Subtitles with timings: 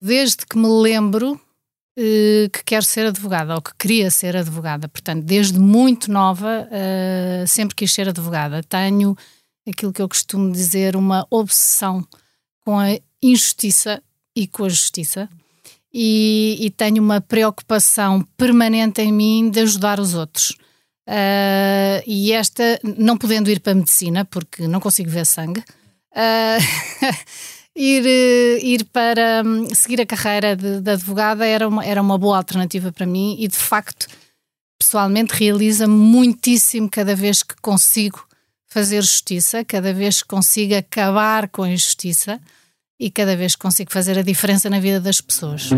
[0.00, 1.40] desde que me lembro
[2.00, 4.88] eh, que quero ser advogada ou que queria ser advogada.
[4.88, 8.62] Portanto, desde muito nova, uh, sempre quis ser advogada.
[8.62, 9.16] Tenho
[9.68, 12.06] aquilo que eu costumo dizer, uma obsessão
[12.64, 14.00] com a injustiça
[14.36, 15.28] e com a justiça.
[15.92, 20.50] E, e tenho uma preocupação permanente em mim de ajudar os outros.
[21.08, 25.64] Uh, e esta, não podendo ir para a medicina, porque não consigo ver sangue,
[26.12, 26.62] uh,
[27.78, 32.18] ir, eh, ir para um, seguir a carreira de, de, advogada era uma, era uma
[32.18, 34.08] boa alternativa para mim e, de facto,
[34.76, 38.26] pessoalmente realiza muitíssimo cada vez que consigo
[38.66, 42.40] fazer justiça, cada vez que consigo acabar com a injustiça
[42.98, 45.70] e cada vez que consigo fazer a diferença na vida das pessoas.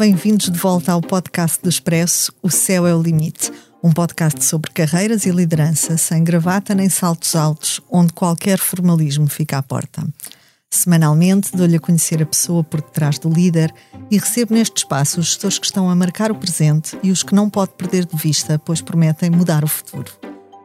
[0.00, 4.70] Bem-vindos de volta ao podcast do Expresso O Céu é o Limite, um podcast sobre
[4.70, 10.02] carreiras e liderança, sem gravata nem saltos altos, onde qualquer formalismo fica à porta.
[10.70, 13.74] Semanalmente dou-lhe a conhecer a pessoa por detrás do líder
[14.10, 17.34] e recebo neste espaço os gestores que estão a marcar o presente e os que
[17.34, 20.10] não pode perder de vista, pois prometem mudar o futuro.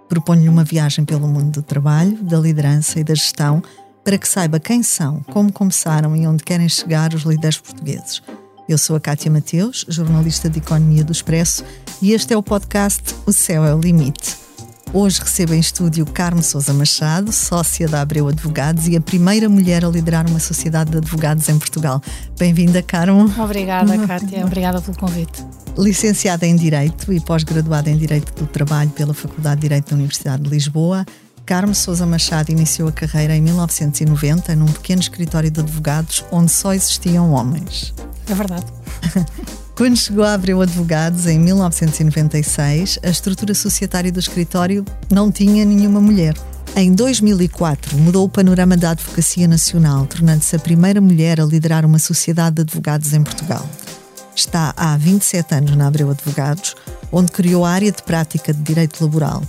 [0.07, 3.61] Proponho-lhe uma viagem pelo mundo do trabalho, da liderança e da gestão
[4.01, 8.23] para que saiba quem são, como começaram e onde querem chegar os líderes portugueses–
[8.67, 11.63] eu sou a Kátia Mateus, jornalista de Economia do Expresso,
[12.01, 14.37] e este é o podcast O Céu é o Limite.
[14.91, 19.83] Hoje recebo em estúdio Carmo Souza Machado, sócia da Abreu Advogados e a primeira mulher
[19.83, 22.01] a liderar uma sociedade de advogados em Portugal.
[22.39, 23.31] Bem-vinda, Carmo.
[23.37, 24.45] Obrigada, Kátia.
[24.45, 25.45] Obrigada pelo convite.
[25.77, 30.43] Licenciada em Direito e pós-graduada em Direito do Trabalho pela Faculdade de Direito da Universidade
[30.43, 31.05] de Lisboa,
[31.45, 36.73] Carmo Souza Machado iniciou a carreira em 1990 num pequeno escritório de advogados onde só
[36.73, 37.93] existiam homens.
[38.29, 38.65] É verdade.
[39.75, 45.99] Quando chegou a Abreu Advogados, em 1996, a estrutura societária do escritório não tinha nenhuma
[45.99, 46.33] mulher.
[46.77, 51.99] Em 2004, mudou o panorama da advocacia nacional, tornando-se a primeira mulher a liderar uma
[51.99, 53.67] sociedade de advogados em Portugal.
[54.33, 56.75] Está há 27 anos na Abreu Advogados,
[57.11, 59.41] onde criou a área de prática de direito laboral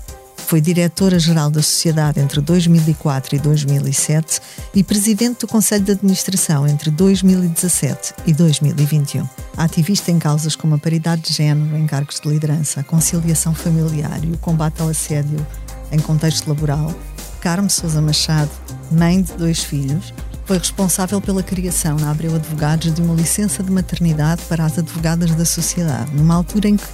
[0.46, 4.40] foi diretora-geral da Sociedade entre 2004 e 2007
[4.72, 9.28] e presidente do Conselho de Administração entre 2017 e 2021.
[9.56, 14.20] Ativista em causas como a paridade de género em cargos de liderança, a conciliação familiar
[14.22, 15.44] e o combate ao assédio
[15.90, 16.94] em contexto laboral,
[17.40, 18.50] Carmo Souza Machado,
[18.92, 20.14] mãe de dois filhos,
[20.44, 25.34] foi responsável pela criação na Abreu Advogados de uma licença de maternidade para as advogadas
[25.34, 26.86] da sociedade, numa altura em que,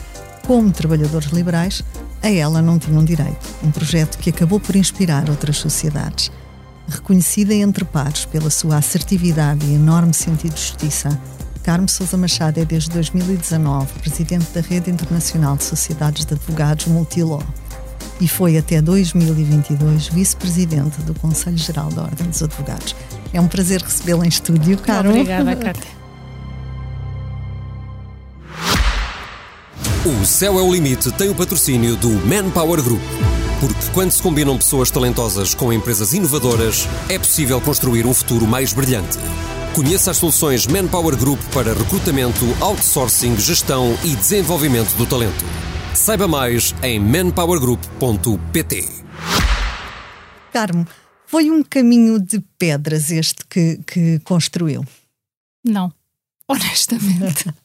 [0.47, 1.85] como trabalhadores liberais,
[2.23, 3.49] a ela não tinham direito.
[3.63, 6.31] Um projeto que acabou por inspirar outras sociedades.
[6.89, 11.21] Reconhecida entre pares pela sua assertividade e enorme sentido de justiça,
[11.63, 17.43] Carmo Sousa Machado é desde 2019 presidente da Rede Internacional de Sociedades de Advogados Multilaw
[18.21, 22.95] e foi até 2022 vice-presidente do Conselho Geral da Ordem dos Advogados.
[23.33, 25.11] É um prazer recebê-la em estúdio, Carmo.
[25.11, 26.02] Obrigada, Cátia.
[30.05, 33.01] O Céu é o Limite tem o patrocínio do Manpower Group.
[33.61, 38.73] Porque quando se combinam pessoas talentosas com empresas inovadoras, é possível construir um futuro mais
[38.73, 39.17] brilhante.
[39.77, 45.45] Conheça as soluções Manpower Group para recrutamento, outsourcing, gestão e desenvolvimento do talento.
[45.95, 48.89] Saiba mais em manpowergroup.pt.
[50.53, 50.85] Carmo,
[51.27, 54.85] foi um caminho de pedras este que, que construiu?
[55.65, 55.93] Não,
[56.49, 57.55] honestamente.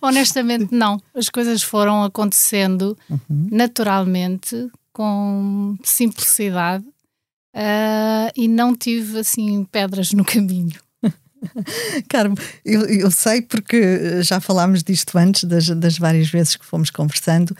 [0.00, 1.00] Honestamente, não.
[1.14, 3.48] As coisas foram acontecendo uhum.
[3.50, 6.84] naturalmente, com simplicidade,
[7.54, 10.78] uh, e não tive assim pedras no caminho.
[12.08, 16.90] Carmo, eu, eu, sei porque já falámos disto antes, das, das várias vezes que fomos
[16.90, 17.56] conversando.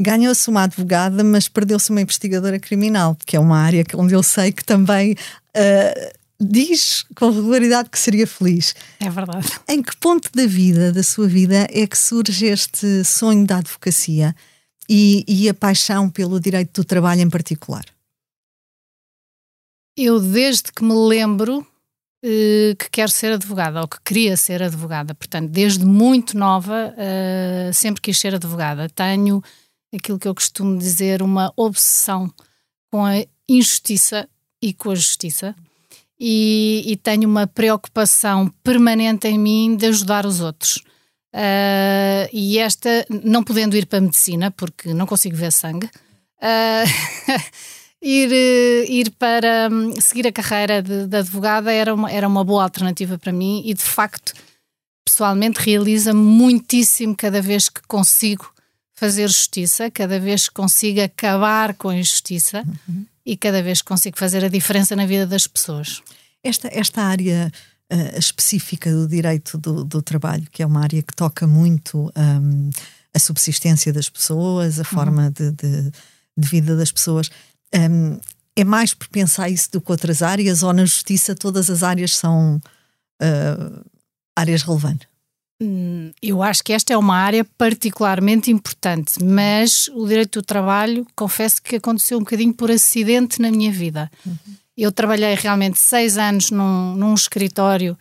[0.00, 4.50] Ganhou-se uma advogada, mas perdeu-se uma investigadora criminal, que é uma área onde eu sei
[4.50, 8.74] que também uh, diz com regularidade que seria feliz.
[8.98, 9.48] É verdade.
[9.68, 14.34] Em que ponto da vida, da sua vida, é que surge este sonho da advocacia
[14.88, 17.84] e, e a paixão pelo direito do trabalho em particular?
[19.96, 21.66] Eu, desde que me lembro
[22.24, 27.70] eh, que quero ser advogada ou que queria ser advogada, portanto, desde muito nova, eh,
[27.74, 28.88] sempre quis ser advogada.
[28.88, 29.42] Tenho
[29.94, 32.32] aquilo que eu costumo dizer, uma obsessão
[32.90, 34.28] com a injustiça
[34.62, 35.54] e com a justiça
[36.20, 40.76] e, e tenho uma preocupação permanente em mim de ajudar os outros.
[41.34, 47.40] Uh, e esta, não podendo ir para a medicina, porque não consigo ver sangue, uh,
[48.02, 48.30] ir,
[48.86, 53.16] ir para um, seguir a carreira de, de, advogada era uma, era uma boa alternativa
[53.16, 54.34] para mim e, de facto,
[55.06, 58.52] pessoalmente realiza muitíssimo cada vez que consigo
[59.00, 63.06] fazer justiça, cada vez que consigo acabar com a injustiça uhum.
[63.24, 66.02] e cada vez que consigo fazer a diferença na vida das pessoas.
[66.44, 67.50] Esta, esta área
[67.90, 72.68] uh, específica do direito do, do, trabalho, que é uma área que toca muito um,
[73.14, 75.30] a subsistência das pessoas, a forma uhum.
[75.30, 75.90] de, de,
[76.36, 77.30] de, vida das pessoas,
[77.74, 78.20] um,
[78.54, 82.14] é mais por pensar isso do que outras áreas ou na justiça todas as áreas
[82.14, 82.60] são
[83.22, 83.84] uh,
[84.36, 85.09] áreas relevantes?
[85.62, 91.06] Hum, eu acho que esta é uma área particularmente importante, mas o direito do trabalho,
[91.14, 94.10] confesso que aconteceu um bocadinho por acidente na minha vida.
[94.24, 94.36] Uhum.
[94.76, 97.98] Eu trabalhei realmente seis anos num, num escritório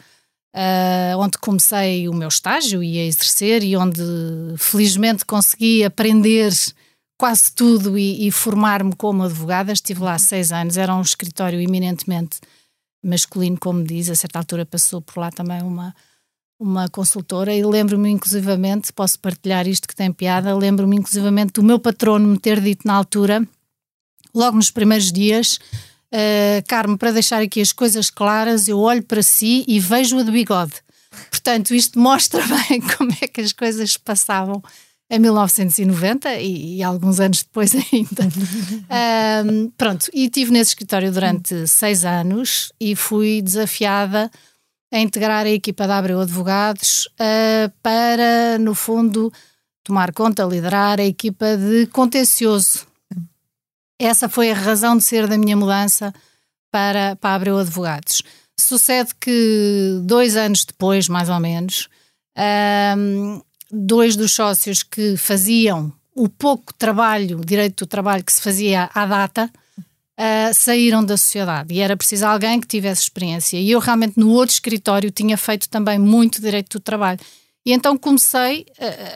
[0.56, 4.02] uh, onde comecei o meu estágio e a exercer e onde
[4.58, 6.54] felizmente consegui aprender
[7.18, 9.74] quase tudo e, e formar-me como advogada.
[9.74, 12.40] Estive lá seis anos, era um escritório eminentemente
[13.04, 14.10] masculino, como diz.
[14.10, 15.94] A certa altura passou por lá também uma,
[16.60, 21.80] uma consultora e lembro-me inclusivamente, posso partilhar isto que tem piada, lembro-me inclusivamente do meu
[21.80, 23.48] patrono me ter dito na altura,
[24.36, 25.58] logo nos primeiros dias,
[26.14, 30.32] uh, Carmo, para deixar aqui as coisas claras, eu olho para si e vejo-a de
[30.32, 30.74] bigode.
[31.32, 34.62] Portanto, isto mostra bem como é que as coisas passavam
[35.10, 38.30] em 1990 e, e, alguns anos depois ainda.
[39.46, 44.30] um, pronto, e estive nesse escritório durante seis anos e fui desafiada
[44.92, 49.32] a integrar a equipa da Abreu Advogados uh, para, no fundo,
[49.84, 52.88] tomar conta, liderar a equipa de contencioso.
[54.00, 56.14] Essa foi a razão de ser da minha mudança
[56.72, 58.24] para, para Abreu Advogados.
[58.60, 61.88] Sucede que dois anos depois, mais ou menos,
[62.98, 68.90] um, dois dos sócios que faziam o pouco trabalho, direito do trabalho que se fazia
[68.94, 69.52] à data,
[70.20, 73.58] uh, saíram da sociedade e era preciso alguém que tivesse experiência.
[73.58, 77.20] E eu realmente no outro escritório tinha feito também muito direito do trabalho.
[77.66, 78.66] E então comecei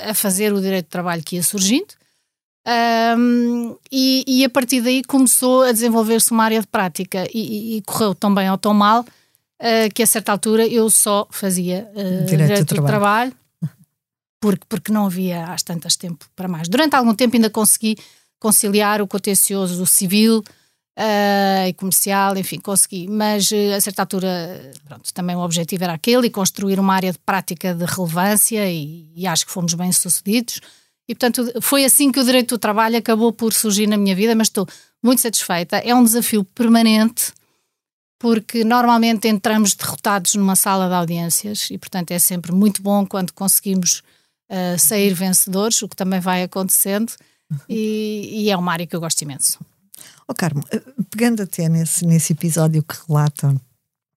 [0.06, 1.94] a, a fazer o direito do trabalho que ia surgindo.
[3.18, 7.82] Um, e, e, a partir daí começou a desenvolver-se uma área de prática e, e,
[7.82, 12.26] correu tão bem ou tão mal uh, que a certa altura eu só fazia uh,
[12.26, 13.38] direito, direito do trabalho, trabalho
[14.40, 16.70] porque, porque não havia às tantas tempo para mais.
[16.70, 17.98] Durante algum tempo ainda consegui
[18.40, 20.42] conciliar o contencioso do civil
[20.98, 25.94] uh, e comercial, enfim, consegui, mas uh, a certa altura, pronto, também o objetivo era
[25.94, 29.92] aquele e construir uma área de prática de relevância e, e acho que fomos bem
[29.92, 30.62] sucedidos.
[31.08, 34.34] E, portanto, foi assim que o direito do trabalho acabou por surgir na minha vida,
[34.36, 34.66] mas estou
[35.04, 35.78] muito satisfeita.
[35.78, 37.34] É um desafio permanente,
[38.18, 43.34] porque normalmente entramos derrotados numa sala de audiências e, portanto, é sempre muito bom quando
[43.34, 44.02] conseguimos
[44.50, 47.12] uh, sair vencedores, o que também vai acontecendo,
[47.68, 49.60] e, e, é uma área que eu gosto imenso.
[50.34, 50.82] Oh, Carmo, eh,
[51.12, 53.56] pegando até nesse, nesse episódio que relata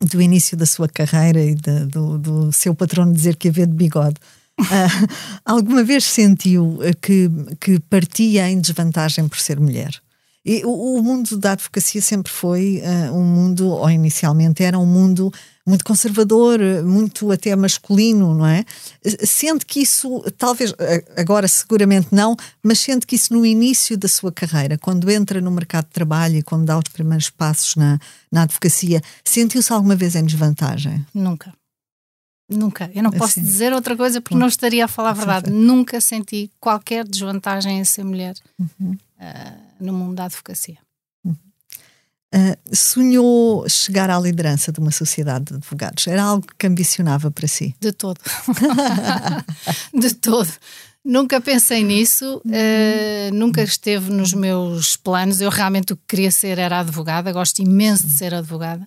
[0.01, 3.75] do início da sua carreira e de, do, do, seu patrono dizer que havia de
[3.75, 4.17] bigode,
[4.59, 4.65] uh,
[5.45, 7.29] alguma vez sentiu que,
[7.61, 10.01] que partia em desvantagem por ser mulher?
[10.49, 14.87] E o, o mundo da advocacia sempre foi uh, um mundo, ou inicialmente era um
[14.87, 15.33] mundo
[15.67, 18.65] muito conservador, muito até masculino, não é?
[19.25, 20.73] Sente que isso, talvez,
[21.17, 25.51] agora seguramente não, mas sente que isso no início da sua carreira, quando entra no
[25.51, 27.99] mercado de trabalho e quando dá os primeiros passos na,
[28.31, 31.05] na advocacia, sentiu-se alguma vez em desvantagem?
[31.13, 31.53] Nunca.
[32.49, 32.89] Nunca.
[32.95, 33.19] Eu não assim.
[33.19, 35.51] posso dizer outra coisa porque não estaria a falar a verdade.
[35.51, 38.93] Nunca senti qualquer desvantagem em ser mulher uhum.
[39.19, 40.79] uh, no mundo da advocacia.
[42.35, 46.07] Uh, sonhou chegar à liderança de uma sociedade de advogados?
[46.07, 47.75] Era algo que ambicionava para si?
[47.81, 48.21] De todo.
[49.95, 50.53] de todo.
[51.05, 55.41] Nunca pensei nisso, uh, nunca esteve nos meus planos.
[55.41, 58.87] Eu realmente o que queria ser era advogada, gosto imenso de ser advogada.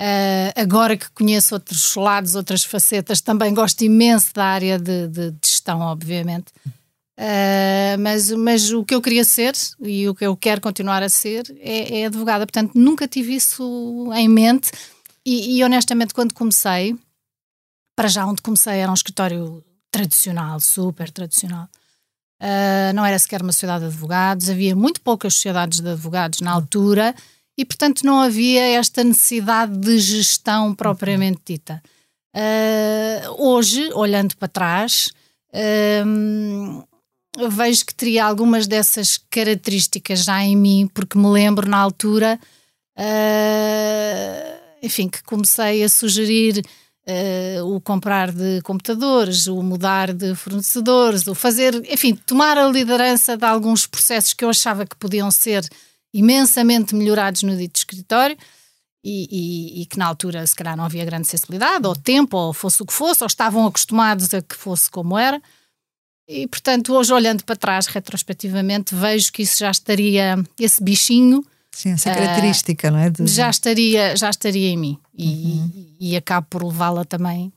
[0.00, 5.30] Uh, agora que conheço outros lados, outras facetas, também gosto imenso da área de, de,
[5.32, 6.52] de gestão, obviamente.
[7.18, 11.08] Uh, mas, mas o que eu queria ser e o que eu quero continuar a
[11.08, 12.46] ser é, é advogada.
[12.46, 14.70] Portanto, nunca tive isso em mente.
[15.24, 16.96] E, e, honestamente, quando comecei,
[17.96, 21.68] para já onde comecei era um escritório tradicional, super tradicional.
[22.42, 26.50] Uh, não era sequer uma sociedade de advogados, havia muito poucas sociedades de advogados na
[26.50, 27.14] altura
[27.56, 31.80] e, portanto, não havia esta necessidade de gestão propriamente dita.
[32.34, 35.12] Uh, hoje, olhando para trás,
[37.50, 42.38] vejo que teria algumas dessas características já em mim, porque me lembro na altura,
[42.98, 46.62] uh, enfim, que comecei a sugerir
[47.06, 53.36] uh, o comprar de computadores, o mudar de fornecedores, o fazer, enfim, tomar a liderança
[53.36, 55.66] de alguns processos que eu achava que podiam ser
[56.12, 58.36] imensamente melhorados no dito escritório.
[59.04, 62.52] E, e, e, que na altura se calhar não havia grande sensibilidade, ou tempo, ou
[62.52, 65.42] fosse o que fosse, ou estavam acostumados a que fosse como era.
[66.28, 71.44] E, portanto, hoje, olhando para trás, retrospectivamente, vejo que isso já estaria, esse bichinho.
[71.70, 73.10] Sim, essa característica, uh, não é?
[73.10, 73.26] De...
[73.26, 74.98] Já, estaria, já estaria em mim.
[75.16, 75.70] E, uhum.
[75.74, 77.52] e, e acabo por levá-la também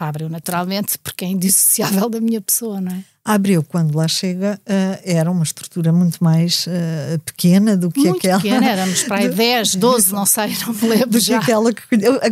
[0.00, 3.04] para Abreu, naturalmente, porque é indissociável da minha pessoa, não é?
[3.22, 8.16] Abreu, quando lá chega, uh, era uma estrutura muito mais uh, pequena do que muito
[8.16, 8.40] aquela.
[8.40, 11.10] pequena, éramos para aí 10, 12, não sei, não me lembro.
[11.10, 11.38] Do já.
[11.38, 11.82] que aquela que.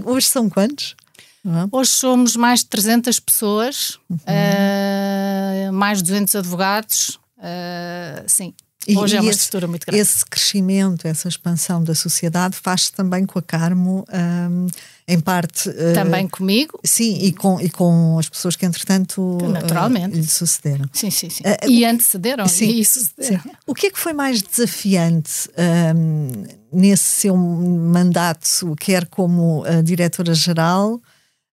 [0.07, 0.97] Hoje são quantos?
[1.45, 1.69] Uhum.
[1.71, 4.17] Hoje somos mais de 300 pessoas, uhum.
[4.19, 7.19] uh, mais de 200 advogados.
[7.39, 8.53] Uh, sim,
[8.97, 10.01] hoje e é uma esse, estrutura muito grande.
[10.01, 14.67] Esse crescimento, essa expansão da sociedade faz-se também com a Carmo, um,
[15.07, 15.69] em parte.
[15.69, 16.81] Uh, também comigo?
[16.85, 20.17] Sim, e com, e com as pessoas que, entretanto, Naturalmente.
[20.17, 20.89] lhe sucederam.
[20.93, 21.45] Sim, sim, sim.
[21.69, 23.43] e antecederam, sim, e sucederam.
[23.43, 23.51] Sim.
[23.67, 25.49] O que é que foi mais desafiante
[25.97, 31.01] um, nesse seu mandato, quer como diretora-geral?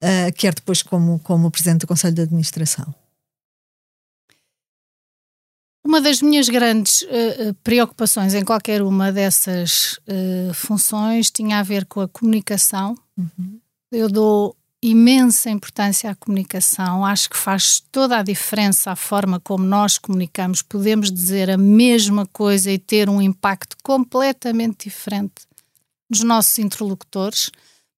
[0.03, 2.95] Uh, quer depois como, como Presidente do Conselho de Administração?
[5.85, 11.87] Uma das minhas grandes uh, preocupações em qualquer uma dessas uh, funções tinha a ver
[11.87, 12.95] com a comunicação.
[13.17, 13.59] Uhum.
[13.91, 19.65] Eu dou imensa importância à comunicação, acho que faz toda a diferença a forma como
[19.65, 20.63] nós comunicamos.
[20.63, 25.47] Podemos dizer a mesma coisa e ter um impacto completamente diferente
[26.09, 27.51] nos nossos interlocutores.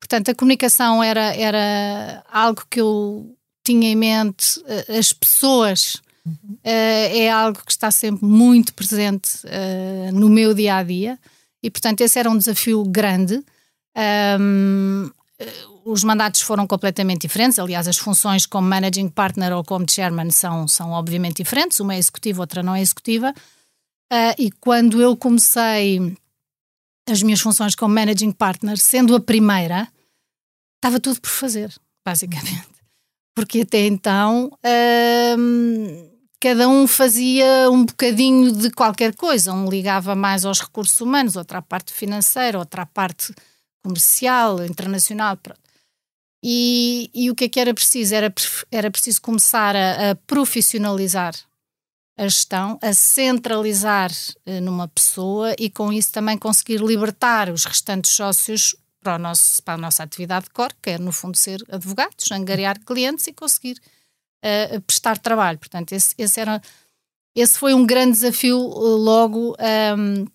[0.02, 6.54] Portanto, a comunicação era, era algo que eu tinha em mente, eh, as pessoas uhum.
[6.54, 11.16] uh, é algo que está sempre muito presente uh, no meu dia a dia
[11.62, 13.44] e, portanto, esse era um desafio grande.
[14.40, 15.08] Um,
[15.84, 20.66] os mandatos foram completamente diferentes, aliás, as funções como managing partner ou como chairman são,
[20.66, 23.32] são obviamente diferentes, uma é executiva, outra não é executiva.
[24.12, 26.16] Uh, e quando eu comecei
[27.08, 29.88] as minhas funções como managing partner, sendo a primeira,
[30.76, 31.72] estava tudo por fazer,
[32.04, 32.68] basicamente.
[33.34, 34.50] Porque até então
[35.38, 39.52] hum, cada um fazia um bocadinho de qualquer coisa.
[39.52, 43.32] Um ligava mais aos recursos humanos, outra à parte financeira, outra à parte
[43.82, 45.38] comercial, internacional.
[46.44, 48.14] E, e, o que é que era preciso?
[48.14, 48.34] Era,
[48.70, 51.34] era preciso começar a, a profissionalizar
[52.16, 54.10] a gestão, a centralizar
[54.46, 59.74] uh, numa pessoa e com isso também conseguir libertar os restantes sócios para, nosso, para
[59.74, 63.80] a nossa atividade de core, que é no fundo ser advogados, angariar clientes e conseguir
[64.44, 65.58] uh, prestar trabalho.
[65.58, 66.62] Portanto, esse, esse, era,
[67.34, 70.26] esse foi um grande desafio uh, logo um, ehm,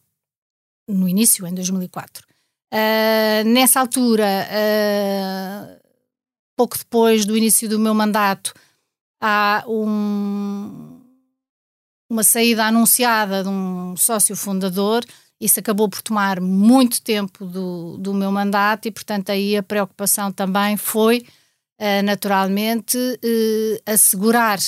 [0.88, 2.26] no início, em 2004.
[2.74, 4.26] Uh, nessa altura,
[6.58, 8.54] pouco depois do início do meu mandato,
[9.22, 10.97] há um
[12.10, 15.04] uma saída anunciada de um sócio fundador.
[15.40, 20.32] Isso acabou por tomar muito tempo do, do meu mandato e, portanto, aí a preocupação
[20.32, 21.26] também foi,
[21.80, 24.60] uh, naturalmente, uh, assegurar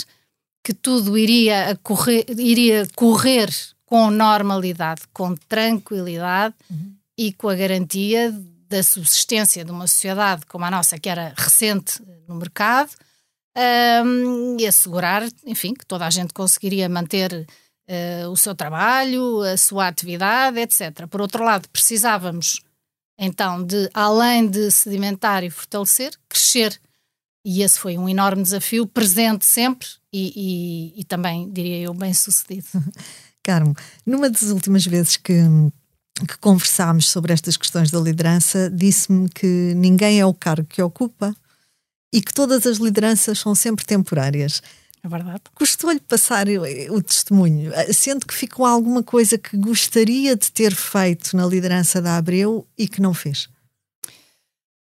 [0.63, 3.49] que tudo iria correr, iria correr
[3.85, 6.93] com normalidade, com tranquilidade uhum.
[7.17, 8.31] e com a garantia
[8.69, 12.91] da subsistência de uma sociedade como a nossa, que era recente no mercado,
[14.05, 19.57] um, e assegurar, enfim, que toda a gente conseguiria manter uh, o seu trabalho, a
[19.57, 21.07] sua atividade, etc.
[21.09, 22.61] Por outro lado, precisávamos
[23.19, 26.79] então de, além de sedimentar e fortalecer, crescer.
[27.45, 32.13] E esse foi um enorme desafio, presente sempre e, e, e também, diria eu, bem
[32.13, 32.67] sucedido.
[33.43, 33.75] Carmo,
[34.05, 35.33] numa das últimas vezes que,
[36.27, 41.35] que conversámos sobre estas questões da liderança, disse-me que ninguém é o cargo que ocupa,
[42.13, 44.61] e que todas as lideranças são sempre temporárias.
[45.03, 45.41] É verdade.
[45.55, 46.47] Custou-lhe passar
[46.89, 52.17] o testemunho, sendo que ficou alguma coisa que gostaria de ter feito na liderança da
[52.17, 53.47] Abreu e que não fez?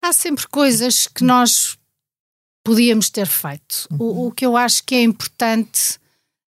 [0.02, 1.78] Há sempre coisas que nós
[2.64, 3.86] podíamos ter feito.
[3.90, 3.98] Uhum.
[4.00, 5.98] O, o, que eu acho que é importante,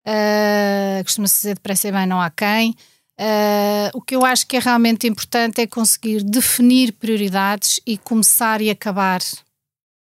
[0.07, 2.77] uh, costuma-se dizer depressa e bem, não há quem.
[3.19, 8.61] Uh, o que eu acho que é realmente importante é conseguir definir prioridades e começar
[8.61, 9.21] e acabar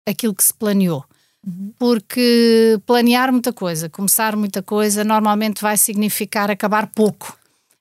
[0.09, 1.05] aquilo que se planeou.
[1.47, 1.73] Uhum.
[1.79, 7.39] Porque planear muita coisa, começar muita coisa, normalmente vai significar acabar pouco,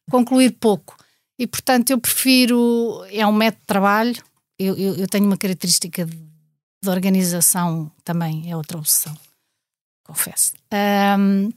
[0.09, 0.95] concluir pouco.
[1.39, 3.05] E, portanto, eu prefiro.
[3.11, 4.23] É um método de trabalho.
[4.59, 9.15] Eu, eu, eu tenho uma característica de, de, organização também, é outra obsessão,
[10.03, 10.53] confesso.
[11.19, 11.51] Um,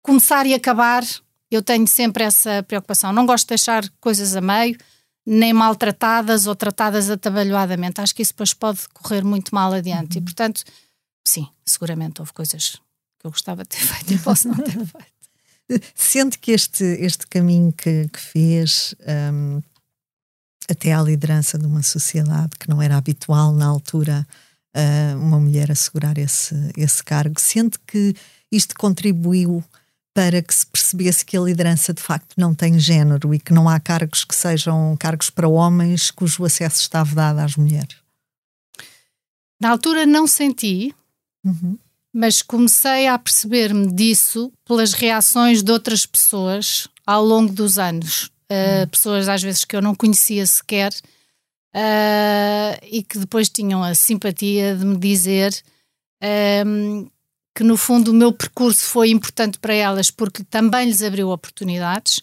[0.00, 1.02] começar e acabar,
[1.50, 3.12] eu tenho sempre essa preocupação.
[3.12, 4.78] Não gosto de deixar coisas a meio
[5.26, 8.00] nem maltratadas ou tratadas atabalhoadamente.
[8.00, 10.16] Acho que isso depois pode correr muito mal adiante.
[10.16, 10.22] Uhum.
[10.22, 10.64] E, portanto,
[11.26, 12.80] sim, seguramente houve coisas
[13.18, 15.90] que eu gostava de ter feito e posso não ter feito.
[15.94, 18.94] Sente que este, este caminho que, que fez
[19.32, 19.62] um,
[20.68, 24.26] até à liderança de uma sociedade que não era habitual na altura
[24.76, 28.14] uh, uma mulher assegurar esse, esse cargo, sente que
[28.50, 29.62] isto contribuiu
[30.14, 33.68] para que se percebesse que a liderança de facto não tem género e que não
[33.68, 37.96] há cargos que sejam cargos para homens cujo acesso está vedado às mulheres?
[39.60, 40.94] Na altura não senti,
[41.44, 41.78] uhum.
[42.12, 48.30] mas comecei a perceber-me disso pelas reações de outras pessoas ao longo dos anos.
[48.50, 53.94] Uh, pessoas às vezes que eu não conhecia sequer uh, e que depois tinham a
[53.94, 55.54] simpatia de me dizer
[56.66, 57.08] um,
[57.54, 62.20] que no fundo o meu percurso foi importante para elas porque também lhes abriu oportunidades,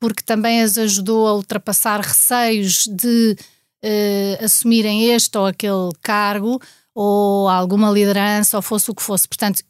[0.00, 3.36] porque também as ajudou a ultrapassar receios de
[3.84, 6.60] uh, assumirem este ou aquele cargo
[6.94, 9.28] ou alguma liderança ou fosse o que fosse.
[9.28, 9.62] Portanto,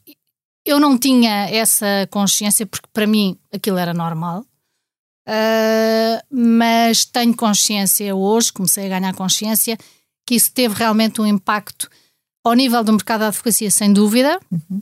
[0.65, 4.45] eu não tinha essa consciência porque para mim aquilo era normal.
[5.27, 9.77] Uh, mas tenho consciência hoje, comecei a ganhar consciência,
[10.25, 11.87] que isso teve realmente um impacto
[12.43, 14.81] ao nível do mercado da advocacia, sem dúvida, uhum.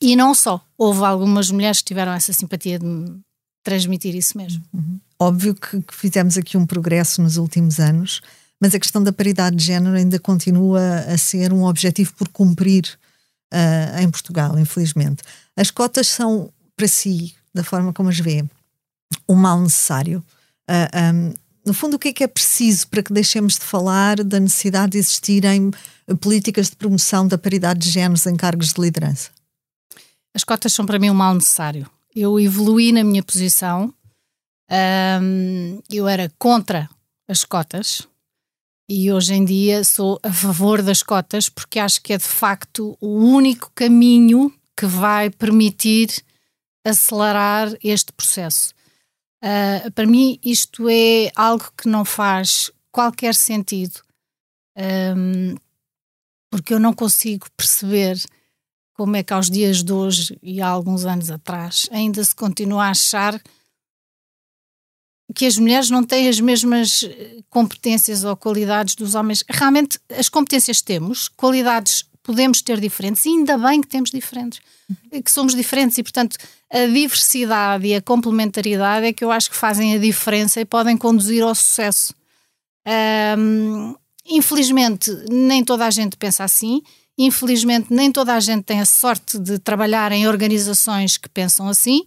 [0.00, 0.60] E não só.
[0.76, 2.86] Houve algumas mulheres que tiveram essa simpatia de
[3.62, 4.62] transmitir isso mesmo.
[4.72, 5.00] Uhum.
[5.18, 8.20] Óbvio que, que fizemos aqui um progresso nos últimos anos,
[8.60, 12.98] mas a questão da paridade de género ainda continua a ser um objetivo por cumprir
[13.52, 15.22] uh, em Portugal, infelizmente.
[15.56, 18.44] As cotas são, para si, da forma como as vê,
[19.28, 20.18] um mal necessário.
[20.68, 21.34] Uh, ah, um,
[21.64, 24.92] no fundo, o que é que é preciso para que deixemos de falar da necessidade
[24.92, 25.72] de existirem
[26.20, 29.30] políticas de promoção da paridade de géneros em cargos de liderança?
[30.36, 31.90] As cotas são para mim um mal necessário.
[32.14, 33.90] Eu evoluí na minha posição,
[34.70, 36.90] um, eu era contra
[37.26, 38.06] as cotas
[38.86, 42.98] e hoje em dia sou a favor das cotas porque acho que é de facto
[43.00, 46.10] o único caminho que vai permitir
[46.84, 48.74] acelerar este processo.
[49.42, 54.02] Uh, para mim, isto é algo que não faz qualquer sentido,
[55.16, 55.54] um,
[56.50, 58.18] porque eu não consigo perceber
[58.96, 62.86] como é que aos dias de hoje e há alguns anos atrás ainda se continua
[62.86, 63.40] a achar
[65.34, 69.44] que as mulheres não têm as mesmas eh, competências ou qualidades dos homens.
[69.48, 74.60] Realmente, as competências temos, qualidades podemos ter diferentes, e ainda bem que temos diferentes,
[75.24, 76.38] que somos diferentes, e portanto
[76.70, 80.96] a diversidade e a complementaridade é que eu acho que fazem a diferença e podem
[80.96, 82.12] conduzir ao sucesso.
[84.24, 86.82] Infelizmente, nem toda a gente pensa assim,
[87.18, 92.04] infelizmente, nem toda a gente tem a sorte de trabalhar em organizações que pensam assim.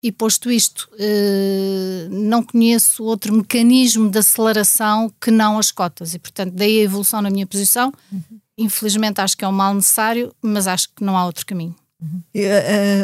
[0.00, 6.20] E posto isto, uh, não conheço outro mecanismo de aceleração que não as cotas, e
[6.20, 7.92] portanto, daí a evolução na minha posição.
[8.12, 11.74] Uhum infelizmente acho que é um mal necessário, mas acho que não há outro caminho.
[12.02, 12.22] Uhum.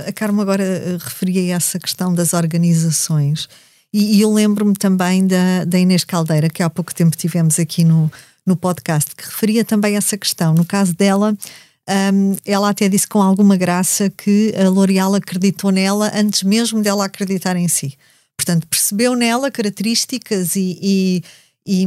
[0.05, 3.49] A, a Carmo agora eh, referia essa questão das organizações
[3.93, 7.85] e, e eu lembro-me também da, da Inês Caldeira, que há pouco tempo tivemos aqui
[7.85, 8.11] no,
[8.47, 10.55] no podcast, que referia também essa questão.
[10.55, 11.37] No caso dela,
[12.13, 17.05] um, ela até disse com alguma graça que a L'Oréal acreditou nela antes mesmo dela
[17.05, 17.97] acreditar em si.
[18.37, 21.25] Portanto, percebeu nela características e, e,
[21.67, 21.87] e,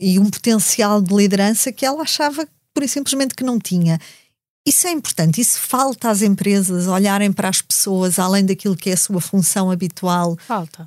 [0.00, 3.98] e um potencial de liderança que ela achava pura e simplesmente que não tinha.
[4.66, 8.92] Isso é importante, isso falta às empresas olharem para as pessoas além daquilo que é
[8.92, 10.36] a sua função habitual.
[10.36, 10.86] Falta.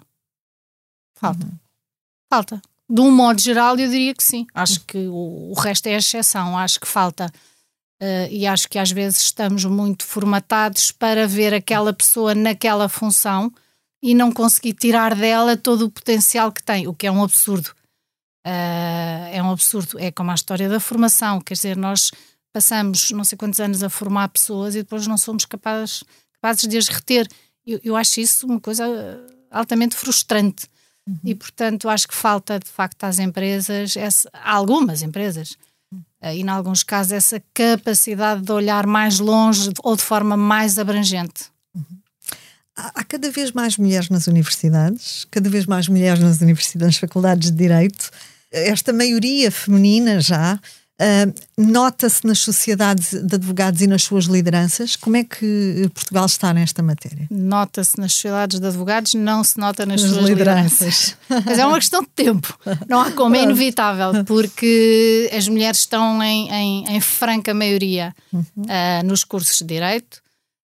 [1.15, 1.48] Falta.
[2.30, 2.62] Falta.
[2.91, 4.45] De um modo geral, eu diria que sim.
[4.54, 6.58] Acho que o, o resto é exceção.
[6.58, 7.32] Acho que falta.
[8.04, 13.49] Uh, e acho que às vezes estamos muito formatados para ver aquela pessoa naquela função
[14.04, 17.69] e não conseguir tirar dela todo o potencial que tem, o que é um absurdo.
[18.45, 19.97] Uh, é um absurdo.
[19.97, 22.12] É como a história da formação, quer dizer, nós
[22.51, 26.04] passamos não sei quantos anos a formar pessoas e depois não somos capazes,
[26.41, 27.25] capazes de as reter.
[27.65, 28.86] Eu, eu acho isso uma coisa
[29.49, 30.67] altamente frustrante.
[31.08, 31.20] Uhum.
[31.24, 35.58] E, portanto, acho que falta, de facto, às empresas, essa, algumas empresas,
[35.94, 40.78] uh, e, em alguns casos, essa capacidade de olhar mais longe ou de forma mais
[40.78, 41.46] abrangente.
[41.76, 41.98] Uhum.
[42.76, 47.52] Há cada vez mais mulheres nas universidades, cada vez mais mulheres nas universidades, nas faculdades
[47.52, 48.12] de Direito
[48.52, 50.60] esta maioria feminina já
[51.02, 54.96] uh, nota-se nas sociedades de advogados e nas suas lideranças.
[54.96, 57.28] Como é que Portugal está nesta matéria?
[57.30, 61.18] Nota-se nas sociedades de advogados, não se nota nas, nas suas lideranças.
[61.30, 61.46] lideranças.
[61.46, 62.58] Mas é uma questão de tempo.
[62.88, 68.44] Não há como, é inevitável, porque as mulheres estão em, em, em franca maioria uhum.
[68.58, 70.22] uh, nos cursos de Direito.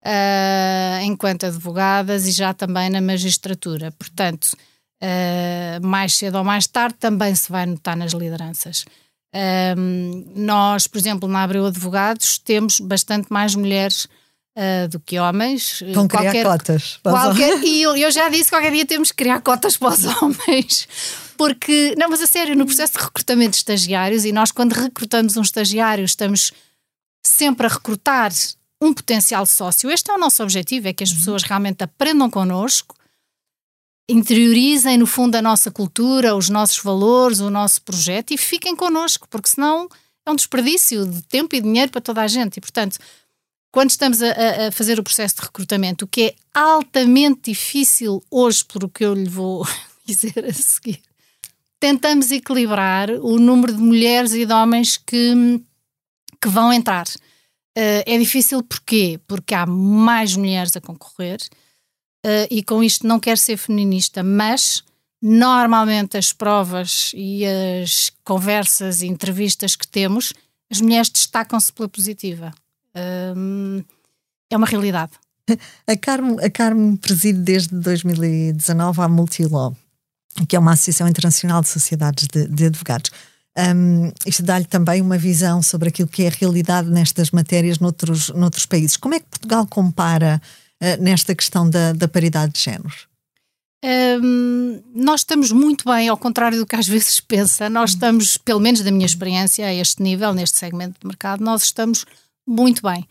[0.04, 3.90] Uh, enquanto advogadas e já também na magistratura.
[3.90, 4.56] Portanto,
[5.02, 8.84] uh, mais cedo ou mais tarde, também se vai notar nas lideranças.
[9.36, 14.06] Um, nós, por exemplo, na Abreu Advogados, temos bastante mais mulheres
[14.56, 15.82] uh, do que homens.
[15.92, 16.98] Vão qualquer, criar cotas.
[17.02, 20.04] Qualquer, e eu, eu, já disse que qualquer dia temos que criar cotas para os
[20.22, 20.88] homens.
[21.36, 25.36] Porque, não, mas a sério, no processo de recrutamento de estagiários, e nós, quando recrutamos
[25.36, 26.50] um estagiário, estamos
[27.22, 28.32] sempre a recrutar
[28.80, 29.90] um potencial sócio.
[29.90, 31.18] Este é o nosso objetivo, é que as uhum.
[31.18, 32.95] pessoas realmente aprendam connosco,
[34.08, 39.26] interiorizem no fundo a nossa cultura, os nossos valores, o nosso projeto e fiquem connosco,
[39.28, 39.88] porque senão
[40.24, 42.58] é um desperdício de tempo e dinheiro para toda a gente.
[42.58, 42.98] E, portanto,
[43.72, 48.64] quando estamos a, a, fazer o processo de recrutamento, o que é altamente difícil hoje,
[48.64, 49.66] por o que eu lhe vou
[50.06, 51.00] dizer a seguir,
[51.78, 55.60] tentamos equilibrar o número de mulheres e de homens que,
[56.40, 57.06] que vão entrar.
[57.76, 59.20] Uh, é difícil porquê?
[59.26, 61.38] Porque há mais mulheres a concorrer
[62.26, 64.82] uh, e com isto não quero ser feminista, mas
[65.22, 70.32] normalmente as provas e as conversas e entrevistas que temos,
[70.70, 72.52] as mulheres destacam-se pela positiva.
[72.94, 73.84] Uh,
[74.50, 75.12] é uma realidade.
[75.86, 79.76] A Carmo, a Carmo preside desde 2019 a Multilaw,
[80.48, 83.12] que é uma associação internacional de sociedades de, de advogados.
[83.56, 88.28] Um, isto dá-lhe também uma visão sobre aquilo que é a realidade nestas matérias noutros,
[88.30, 88.96] noutros países.
[88.96, 90.42] Como é que Portugal compara
[91.00, 92.94] nesta questão da, da paridade de género?
[93.84, 98.58] Um, nós estamos muito bem, ao contrário do que às vezes pensa, nós estamos, pelo
[98.58, 102.04] menos da minha experiência, a este nível, neste segmento de mercado, nós estamos
[102.46, 103.06] muito bem.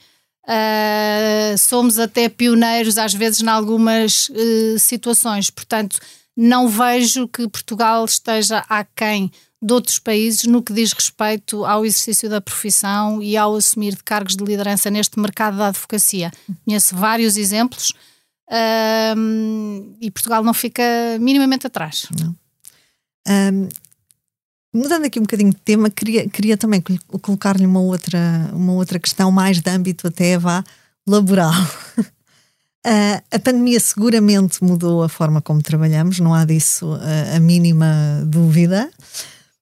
[0.47, 5.97] Uh, somos até pioneiros, às vezes, em algumas uh, situações, portanto,
[6.35, 9.31] não vejo que Portugal esteja aquém
[9.65, 14.03] de outros países no que diz respeito ao exercício da profissão e ao assumir de
[14.03, 16.31] cargos de liderança neste mercado da advocacia.
[16.63, 17.91] Conheço vários exemplos
[19.17, 20.83] um, e Portugal não fica
[21.19, 22.07] minimamente atrás.
[23.27, 23.67] Um,
[24.71, 26.83] mudando aqui um bocadinho de tema, queria, queria também
[27.19, 30.63] colocar-lhe uma outra, uma outra questão mais de âmbito até vá
[31.07, 31.53] laboral.
[32.85, 38.23] Uh, a pandemia seguramente mudou a forma como trabalhamos, não há disso uh, a mínima
[38.27, 38.91] dúvida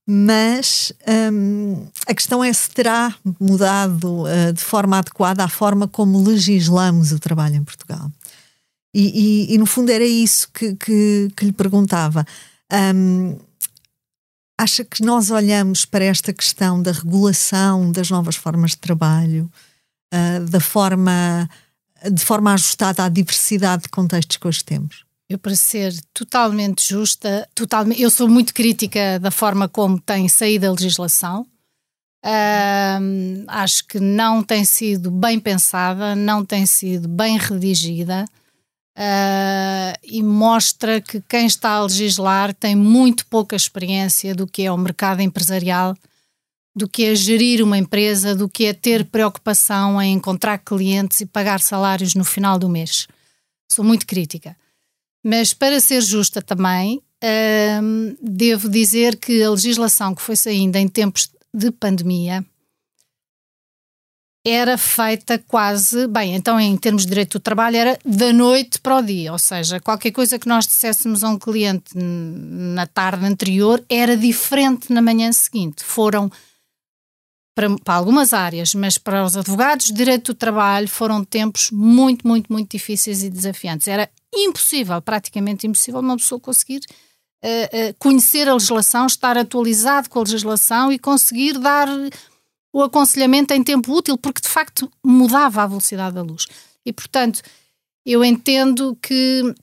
[0.06, 0.92] mas
[1.32, 7.12] hum, a questão é se terá mudado uh, de forma adequada a forma como legislamos
[7.12, 8.12] o trabalho em Portugal.
[8.94, 12.26] E, e, e no fundo era isso que, que, que lhe perguntava.
[12.72, 13.38] Um,
[14.60, 19.50] acha que nós olhamos para esta questão da regulação das novas formas de trabalho,
[20.14, 21.50] uh, da forma,
[22.12, 25.06] de forma ajustada à diversidade de contextos que hoje temos?
[25.34, 30.68] Eu, para ser totalmente justa, totalmente, eu sou muito crítica da forma como tem saído
[30.68, 31.44] a legislação.
[33.48, 38.26] Acho que não tem sido bem pensada, não tem sido bem redigida
[38.96, 44.72] uh, e mostra que quem está a legislar tem muito pouca experiência do que é
[44.72, 45.96] o mercado empresarial,
[46.76, 51.26] do que é gerir uma empresa, do que é ter preocupação em encontrar clientes e
[51.26, 53.08] pagar salários no final do mês.
[53.72, 54.56] Sou muito crítica.
[55.24, 57.02] Mas para ser justa também,
[57.82, 62.46] hum, devo dizer que a legislação que foi saindo em tempos de pandemia
[64.46, 68.98] era feita quase, bem, então em termos de direito do trabalho era da noite para
[68.98, 73.82] o dia, ou seja, qualquer coisa que nós disséssemos a um cliente na tarde anterior
[73.88, 75.82] era diferente na manhã seguinte.
[75.86, 76.30] Foram
[77.56, 82.52] para, para, algumas áreas, mas para os advogados direito do trabalho foram tempos muito, muito,
[82.52, 83.88] muito difíceis e desafiantes.
[83.88, 86.82] Era impossível, praticamente impossível, uma pessoa conseguir
[87.44, 91.88] uh, uh, conhecer a legislação, estar atualizado com a legislação e conseguir dar
[92.74, 96.48] o aconselhamento em tempo útil, porque de facto mudava a velocidade da luz.
[96.84, 97.42] E portanto,
[98.04, 99.54] eu entendo que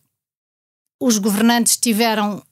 [1.00, 2.42] os governantes tiveram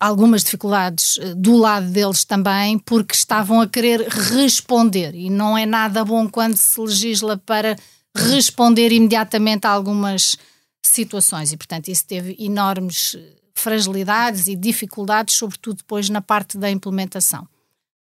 [0.00, 5.14] algumas dificuldades eh, do lado deles também, porque estavam a querer responder.
[5.14, 7.76] E não é nada bom quando se legisla para
[8.16, 10.36] responder imediatamente a algumas
[10.82, 11.52] situações.
[11.52, 17.46] E, portanto, isso teve enormes eh, fragilidades e dificuldades, sobretudo depois na parte da implementação.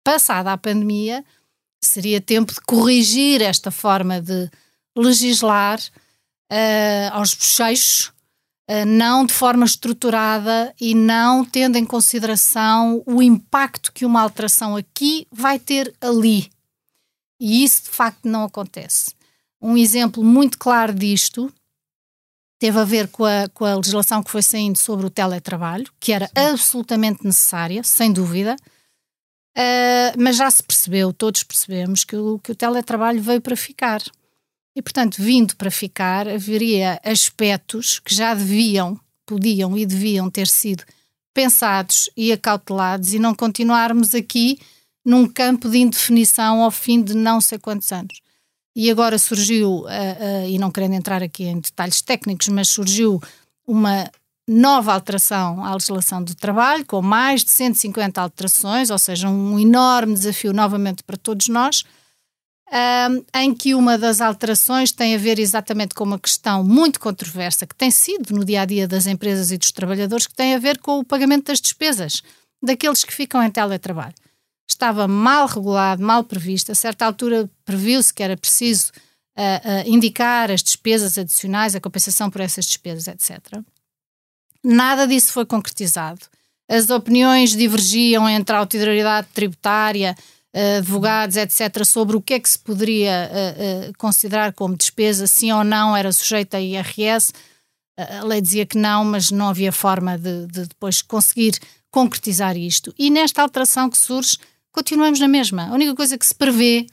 [0.04, 1.24] Passada a pandemia,
[1.80, 4.50] seria tempo de corrigir esta forma de
[4.98, 8.12] legislar uh, aos bochechos
[8.88, 15.28] não de forma estruturada e não tendo em consideração o impacto que uma alteração aqui
[15.32, 16.50] vai ter ali.
[17.40, 19.14] E isso de facto não acontece.
[19.62, 21.52] Um exemplo muito claro disto
[22.64, 26.14] teve a ver com a, com a legislação que foi saindo sobre o teletrabalho, que
[26.14, 26.34] era Sim.
[26.52, 28.56] absolutamente necessária, sem dúvida,
[29.58, 34.02] uh, mas já se percebeu, todos percebemos, que o, que o teletrabalho veio para ficar.
[34.76, 40.84] E, portanto, vindo para ficar, haveria aspectos que já deviam, podiam e deviam ter sido
[41.34, 44.60] pensados e acautelados e não continuarmos aqui
[45.06, 48.22] num campo de indefinição ao fim de não sei quantos anos.
[48.76, 53.22] E agora surgiu, uh, uh, e não querendo entrar aqui em detalhes técnicos, mas surgiu
[53.68, 54.10] uma
[54.48, 60.14] nova alteração à legislação do trabalho, com mais de 150 alterações, ou seja, um enorme
[60.14, 61.84] desafio novamente para todos nós
[63.34, 67.76] em que uma das alterações tem a ver exatamente com uma questão muito controversa que
[67.76, 70.80] tem sido no dia a dia das empresas e dos trabalhadores, que tem a ver
[70.80, 72.24] com o pagamento das despesas
[72.62, 74.16] daqueles que ficam em teletrabalho.
[74.68, 76.72] Estava mal regulado, mal previsto.
[76.72, 78.92] A certa altura previu-se que era preciso
[79.38, 83.62] uh, uh, indicar as despesas adicionais, a compensação por essas despesas, etc.
[84.64, 86.22] Nada disso foi concretizado.
[86.68, 90.16] As opiniões divergiam entre a autoridade tributária,
[90.78, 93.32] advogados, etc., sobre o que é que se poderia
[93.98, 97.34] considerar como despesa, sim ou não era sujeita a IRS.
[97.98, 102.94] A lei dizia que não, mas não havia forma de, de depois conseguir concretizar isto.
[102.98, 104.38] E nesta alteração que surge,
[104.72, 105.70] continuamos na mesma.
[105.70, 106.88] A única coisa que se prevê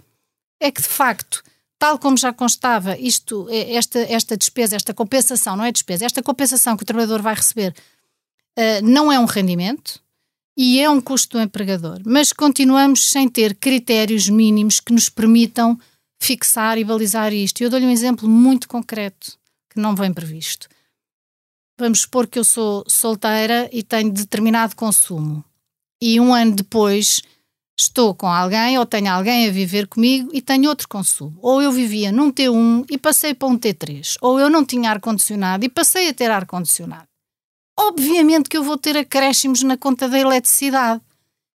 [0.61, 1.43] é que, de facto,
[1.79, 6.77] tal como já constava, isto, esta, esta despesa, esta compensação, não é despesa, esta compensação
[6.77, 7.75] que o trabalhador vai receber
[8.59, 9.99] uh, não é um rendimento
[10.63, 15.81] e é um custo do empregador, mas continuamos sem ter critérios mínimos que nos permitam
[16.23, 17.63] fixar e balizar isto.
[17.63, 19.39] Eu dou-lhe um exemplo muito concreto
[19.71, 20.69] que não vem previsto.
[21.79, 25.43] Vamos supor que eu sou solteira e tenho determinado consumo
[25.99, 27.23] e um ano depois
[27.75, 31.39] estou com alguém ou tenho alguém a viver comigo e tenho outro consumo.
[31.41, 34.17] Ou eu vivia num T1 e passei para um T3.
[34.21, 37.10] Ou eu não tinha ar-condicionado e passei a ter ar-condicionado.
[37.89, 41.01] Obviamente que eu vou ter acréscimos na conta da eletricidade.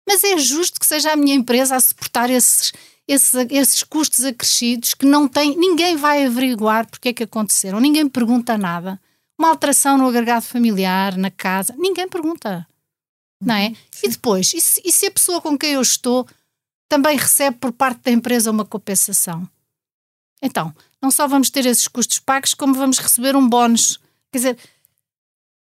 [0.08, 2.72] Mas é justo que seja a minha empresa a suportar esses,
[3.08, 5.58] esses, esses custos acrescidos que não tem.
[5.58, 9.00] Ninguém vai averiguar porque é que aconteceram, ninguém pergunta nada.
[9.38, 12.68] Uma alteração no agregado familiar, na casa, ninguém pergunta
[13.42, 13.70] não é?
[13.92, 14.08] Sim.
[14.08, 16.28] E depois, e se, e se a pessoa com quem eu estou
[16.90, 19.48] também recebe por parte da empresa uma compensação?
[20.42, 24.00] Então, não só vamos ter esses custos pagos, como vamos receber um bónus.
[24.32, 24.58] Quer dizer,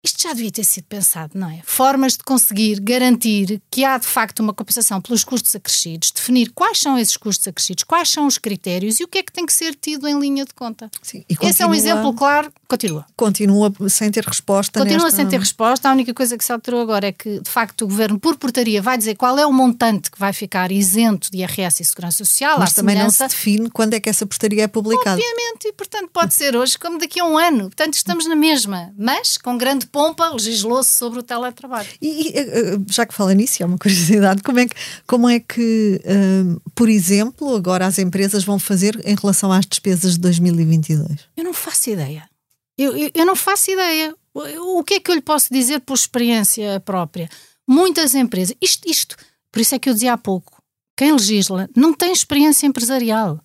[0.03, 1.61] isto já devia ter sido pensado, não é?
[1.65, 6.79] Formas de conseguir garantir que há de facto uma compensação pelos custos acrescidos, definir quais
[6.79, 9.53] são esses custos acrescidos, quais são os critérios e o que é que tem que
[9.53, 10.89] ser tido em linha de conta.
[11.01, 12.51] Sim, continua, Esse é um exemplo claro.
[12.67, 13.05] Continua.
[13.15, 14.79] Continua sem ter resposta.
[14.79, 15.17] Continua nesta...
[15.17, 15.89] sem ter resposta.
[15.89, 18.81] A única coisa que se alterou agora é que, de facto, o governo, por portaria,
[18.81, 22.59] vai dizer qual é o montante que vai ficar isento de IRS e Segurança Social.
[22.59, 25.19] Mas também não se define quando é que essa portaria é publicada.
[25.19, 27.63] Obviamente, e portanto pode ser hoje como daqui a um ano.
[27.63, 31.87] Portanto, estamos na mesma, mas com grande pompa legislou-se sobre o teletrabalho.
[32.01, 35.39] E, eh, eh, já que fala nisso, é uma curiosidade, como é que, como é
[35.39, 41.27] que um, por exemplo, agora as empresas vão fazer em relação às despesas de 2022?
[41.35, 42.29] Eu não faço ideia.
[42.77, 44.13] Eu, eu, eu não faço ideia.
[44.33, 47.29] O, o que é que eu lhe posso dizer por experiência própria?
[47.67, 49.15] Muitas empresas, isto, isto,
[49.51, 50.61] por isso é que eu dizia há pouco,
[50.95, 53.41] quem legisla não tem experiência empresarial.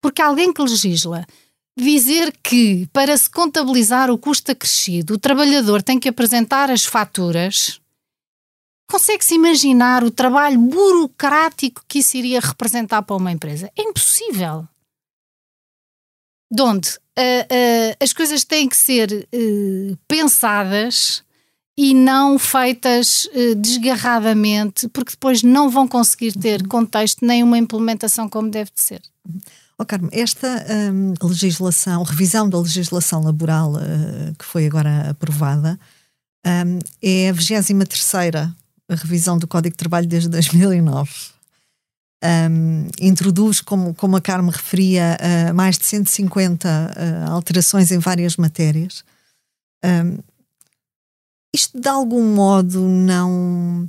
[0.00, 1.26] Porque alguém que legisla
[1.76, 7.80] dizer que para se contabilizar o custo acrescido, o trabalhador tem que apresentar as faturas.
[8.88, 13.70] Consegue-se imaginar o trabalho burocrático que isso iria representar para uma empresa?
[13.76, 14.68] É impossível.
[16.50, 21.24] De onde uh, uh, as coisas têm que ser uh, pensadas
[21.76, 26.68] e não feitas desgarradamente, porque depois não vão conseguir ter uhum.
[26.68, 29.02] contexto nem uma implementação como deve de ser.
[29.84, 35.78] Oh, Carmo, esta um, legislação, revisão da legislação laboral uh, que foi agora aprovada,
[36.46, 38.50] um, é a 23
[38.88, 41.10] revisão do Código de Trabalho desde 2009.
[42.24, 48.38] Um, introduz, como, como a Carmo referia, uh, mais de 150 uh, alterações em várias
[48.38, 49.04] matérias.
[49.84, 50.16] Um,
[51.54, 53.86] isto, de algum modo, não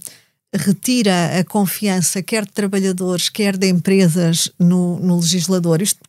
[0.58, 5.82] retira a confiança quer de trabalhadores, quer de empresas no, no legislador.
[5.82, 6.00] Isto,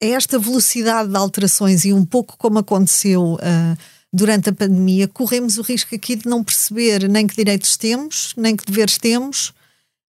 [0.00, 3.78] é esta velocidade de alterações e um pouco como aconteceu uh,
[4.12, 8.56] durante a pandemia, corremos o risco aqui de não perceber nem que direitos temos, nem
[8.56, 9.52] que deveres temos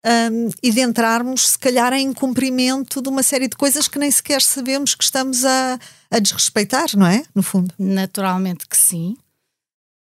[0.04, 4.10] um, e de entrarmos, se calhar, em cumprimento de uma série de coisas que nem
[4.10, 5.78] sequer sabemos que estamos a,
[6.10, 7.24] a desrespeitar, não é?
[7.34, 7.72] No fundo.
[7.78, 9.16] Naturalmente que sim.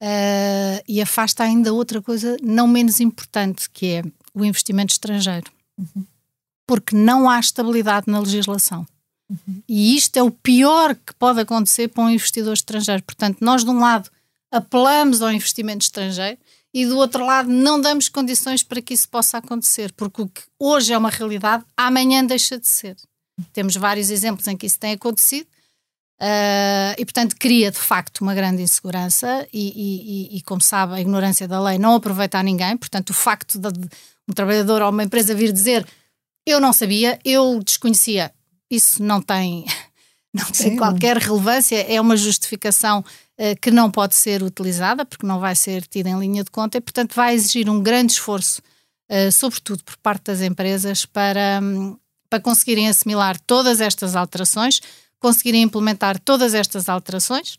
[0.03, 4.03] Uh, e afasta ainda outra coisa não menos importante, que é
[4.35, 5.51] o investimento estrangeiro.
[5.79, 6.05] Uhum.
[6.67, 8.87] Porque não há estabilidade na legislação.
[9.31, 9.63] Uhum.
[9.69, 13.03] E isto é o pior que pode acontecer para um investidor estrangeiro.
[13.03, 14.11] Portanto, nós, de um lado,
[14.51, 16.39] apelamos ao investimento estrangeiro
[16.75, 19.93] e, do outro lado, não damos condições para que isso possa acontecer.
[19.93, 22.97] Porque o que hoje é uma realidade, amanhã deixa de ser.
[23.53, 25.47] Temos vários exemplos em que isso tem acontecido
[26.19, 31.01] Uh, e, portanto, cria de facto uma grande insegurança e, e, e, como sabe, a
[31.01, 32.77] ignorância da lei não aproveita a ninguém.
[32.77, 33.69] Portanto, o facto de,
[34.29, 35.87] um trabalhador ou uma empresa vir dizer
[36.47, 38.33] eu não sabia, eu desconhecia,
[38.71, 39.67] isso não tem,
[40.33, 40.77] não tem Sim.
[40.77, 45.85] qualquer relevância, é uma justificação uh, que não pode ser utilizada porque não vai ser
[45.87, 48.63] tida em linha de conta e, portanto, vai exigir um grande esforço,
[49.11, 51.61] uh, sobretudo por parte das empresas, para.
[51.63, 51.99] Um,
[52.29, 54.81] para conseguirem assimilar todas estas alterações,
[55.21, 57.57] conseguirem implementar todas estas alterações.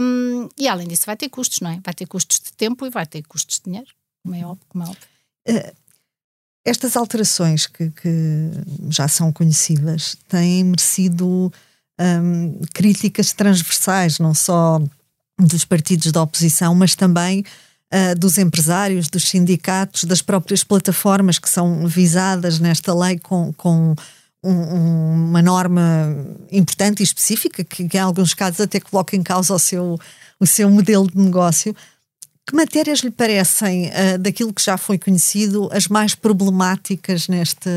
[0.00, 1.80] Um, e além disso, vai ter custos, não é?
[1.84, 3.88] Vai ter custos de tempo e vai ter custos de dinheiro,
[4.22, 4.66] como é óbvio.
[4.68, 5.02] Como é óbvio.
[5.48, 5.76] Uh,
[6.64, 8.50] estas alterações que, que,
[8.90, 11.52] já são conhecidas têm merecido
[11.98, 14.80] um, críticas transversais, não só
[15.38, 17.44] dos partidos da oposição, mas também
[17.92, 23.94] uh, dos empresários, dos sindicatos, das próprias plataformas que são visadas nesta lei com, com
[24.42, 25.82] um, uma norma
[26.50, 29.98] importante e específica, que, que, em alguns casos até coloca em causa o seu,
[30.38, 31.74] o seu modelo de negócio.
[32.46, 37.68] Que matérias lhe parecem, uh, daquilo que já foi conhecido, as mais problemáticas neste,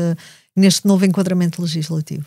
[0.56, 2.26] neste novo enquadramento legislativo?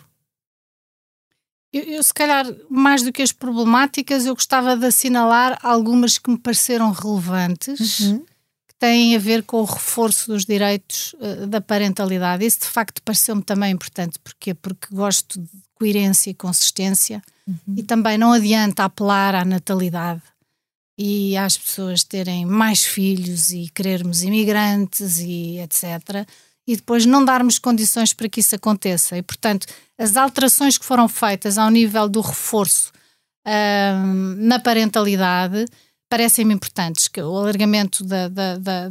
[1.73, 6.29] Eu, eu, se calhar, mais do que as problemáticas, eu gostava de assinalar algumas que
[6.29, 8.23] me pareceram relevantes, uhum.
[8.85, 12.45] Têm a ver com o reforço dos direitos uh, da parentalidade.
[12.45, 14.19] Isso, de facto, pareceu-me também importante.
[14.19, 14.53] Porquê?
[14.53, 17.75] Porque gosto de coerência e consistência uhum.
[17.77, 20.21] e também não adianta apelar à natalidade
[20.97, 26.25] e às pessoas terem mais filhos e querermos imigrantes e etc
[26.67, 29.17] e depois não darmos condições para que isso aconteça.
[29.17, 29.67] E, portanto,
[29.97, 32.91] as alterações que foram feitas ao nível do reforço
[33.45, 35.65] uh, na parentalidade
[36.09, 38.89] parecem-me importantes, que o alargamento da, da, da,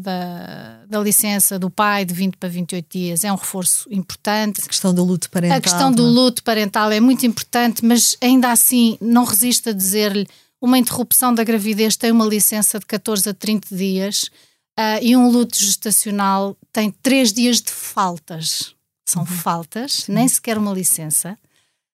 [0.87, 4.61] da, licença do pai de 20 para 28 dias é um reforço importante.
[4.64, 5.59] A questão do luto parental.
[5.59, 6.11] A questão do é?
[6.11, 10.27] luto parental é muito importante, mas ainda assim não resiste a dizer-lhe
[10.61, 14.31] uma interrupção da gravidez tem uma licença de 14 a 30 dias
[14.79, 18.74] Uh, e um luto gestacional tem três dias de faltas.
[19.07, 19.27] São uhum.
[19.27, 20.12] faltas, Sim.
[20.12, 21.38] nem sequer uma licença,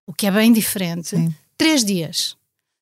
[0.07, 1.11] o que é bem diferente.
[1.11, 1.35] Sim.
[1.59, 2.37] Três dias.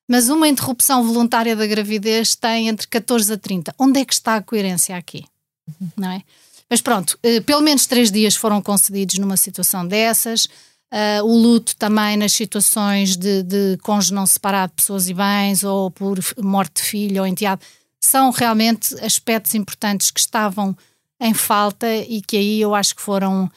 [0.09, 3.75] Mas uma interrupção voluntária da gravidez tem entre 14 a 30.
[3.77, 5.23] Onde é que está a coerência aqui?
[5.67, 5.89] Uhum.
[5.95, 6.23] Não é?
[6.67, 10.45] Mas pronto, uh, pelo menos três dias foram concedidos numa situação dessas.
[10.91, 15.63] Uh, o luto também nas situações de, de cônjuge não separado de pessoas e bens,
[15.63, 17.61] ou por morte de filho ou enteado
[18.01, 20.75] são realmente aspectos importantes que estavam
[21.19, 23.51] em falta e que aí eu acho que foram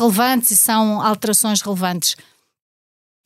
[0.00, 2.16] relevantes e são alterações relevantes.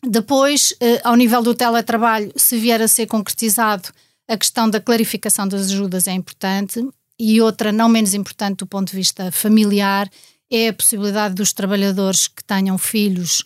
[0.03, 3.89] Depois, eh, ao nível do teletrabalho, se vier a ser concretizado,
[4.29, 6.87] a questão da clarificação das ajudas é importante
[7.19, 10.09] e outra, não menos importante do ponto de vista familiar,
[10.51, 13.41] é a possibilidade dos trabalhadores que tenham filhos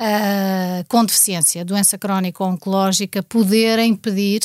[0.00, 4.42] uh, com deficiência, doença crónica ou oncológica, poderem pedir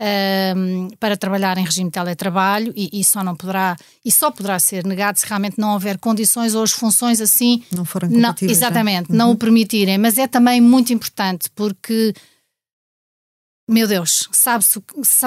[0.00, 4.58] um, para trabalhar em regime de teletrabalho e, e, só não poderá e só poderá
[4.58, 8.44] ser negado se realmente não houver condições ou as funções assim não forem não, é?
[8.44, 9.16] exatamente, uhum.
[9.16, 9.98] não o permitirem.
[9.98, 12.14] Mas é também muito importante porque
[13.68, 14.64] meu Deus, sabe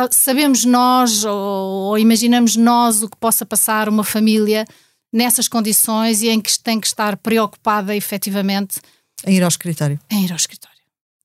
[0.10, 4.65] sabemos nós ou, ou, imaginamos nós o que possa passar uma família
[5.13, 8.79] nessas condições e em que tem que estar preocupada efetivamente
[9.27, 9.99] em ir ao escritório.
[10.10, 10.70] Em ir ao escritório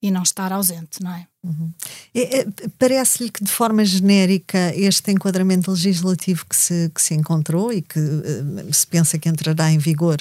[0.06, 1.26] e não estar ausente, não é?
[1.42, 1.72] Uhum.
[2.14, 2.46] é
[2.78, 7.98] Parece-lhe que, de forma genérica, este enquadramento legislativo que se, que se encontrou e que
[7.98, 10.18] uh, se pensa que entrará em vigor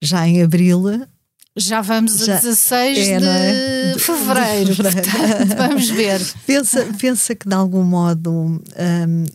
[0.00, 0.84] já em abril.
[1.56, 3.98] Já vamos já, a 16 é, de, é?
[3.98, 5.04] fevereiro, de fevereiro.
[5.04, 6.20] Portanto, vamos ver.
[6.46, 8.60] pensa, pensa que, de algum modo, um,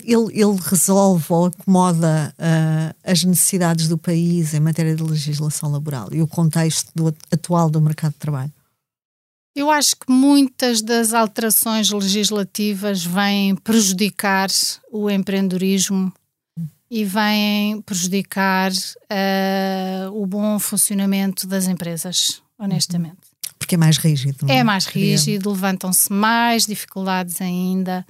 [0.03, 6.07] ele, ele resolve ou acomoda uh, as necessidades do país em matéria de legislação laboral
[6.11, 8.51] e o contexto do, atual do mercado de trabalho?
[9.59, 14.47] Eu acho que muitas das alterações legislativas vêm prejudicar
[14.89, 16.13] o empreendedorismo
[16.89, 23.17] e vêm prejudicar uh, o bom funcionamento das empresas, honestamente.
[23.57, 24.47] Porque é mais rígido.
[24.47, 24.59] Não é?
[24.59, 28.07] é mais rígido, levantam-se mais dificuldades ainda.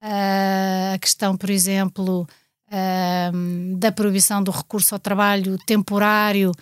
[0.00, 2.24] Uh, a questão, por exemplo,
[2.68, 6.52] uh, da proibição do recurso ao trabalho temporário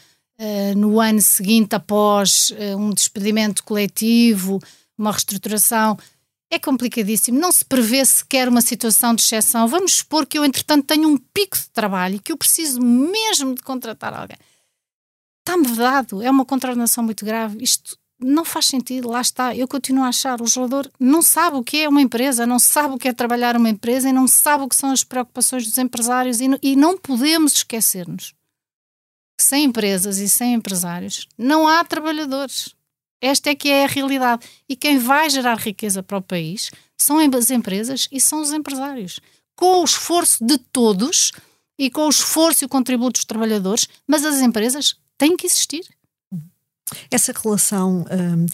[0.45, 4.59] eh, no ano seguinte, após uh, um despedimento coletivo,
[4.99, 5.97] uma reestruturação.
[6.51, 7.39] É complicadíssimo.
[7.39, 9.69] Não se prevê sequer uma situação de exceção.
[9.69, 13.55] Vamos supor que eu, entretanto, tenho um pico de trabalho e que eu preciso mesmo
[13.55, 14.37] de contratar alguém.
[15.47, 16.21] Está-me vedado.
[16.21, 17.63] É uma contraordenação muito grave.
[17.63, 19.11] Isto não faz sentido.
[19.11, 19.55] Lá está.
[19.55, 20.41] Eu continuo a achar.
[20.41, 23.57] O legislador não sabe o que é uma empresa, não sabe o que é trabalhar
[23.57, 27.53] uma empresa e não sabe o que são as preocupações dos empresários e não podemos
[27.59, 28.35] esquecer-nos
[29.43, 32.75] sem empresas e sem empresários não há trabalhadores.
[33.21, 34.47] Esta é que é a realidade.
[34.69, 39.21] E quem vai gerar riqueza para o país são as empresas e são os empresários.
[39.55, 41.33] Com o esforço de todos
[41.79, 45.85] e com o esforço e o contributo dos trabalhadores, mas as empresas têm que existir.
[47.11, 48.47] Essa relação hum,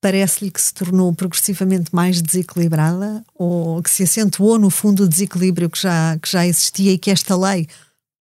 [0.00, 5.70] parece-lhe que se tornou progressivamente mais desequilibrada ou que se acentuou no fundo o desequilíbrio
[5.70, 7.66] que já, que já existia e que esta lei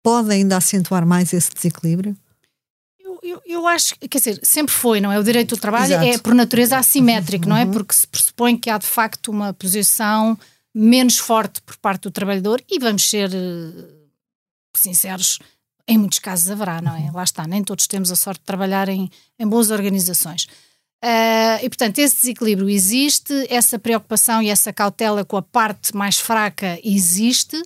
[0.04, 2.16] pode ainda acentuar mais esse desequilíbrio?
[3.00, 5.20] Eu, eu, eu, acho, quer dizer, sempre foi, não é?
[5.20, 6.06] O direito do trabalho Exato.
[6.06, 7.50] é por natureza assimétrico, uhum.
[7.50, 7.66] não é?
[7.66, 7.72] Uhum.
[7.72, 10.38] Porque se pressupõe que há de facto uma posição
[10.74, 14.10] menos forte por parte do trabalhador e vamos ser uh,
[14.76, 15.40] sinceros,
[15.88, 17.02] em muitos casos haverá, não é?
[17.02, 17.14] Uhum.
[17.14, 20.48] Lá está, nem todos temos a sorte de trabalhar em, em boas organizações.
[21.04, 26.20] Uh, e, portanto, esse desequilíbrio existe, essa preocupação e essa cautela com a parte mais
[26.20, 27.62] fraca existe.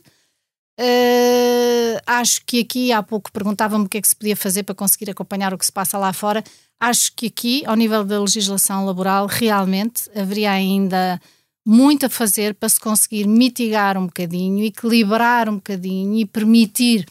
[0.79, 4.75] Uh, acho que aqui, há pouco perguntavam-me o que é que se podia fazer para
[4.75, 6.43] conseguir acompanhar o que se passa lá fora.
[6.79, 11.19] Acho que aqui, ao nível da legislação laboral, realmente haveria ainda
[11.65, 17.05] muito a fazer para se conseguir mitigar um bocadinho, equilibrar um bocadinho e permitir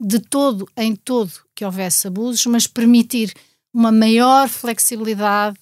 [0.00, 3.32] de todo, em todo, que houvesse abusos, mas permitir
[3.72, 5.58] uma maior flexibilidade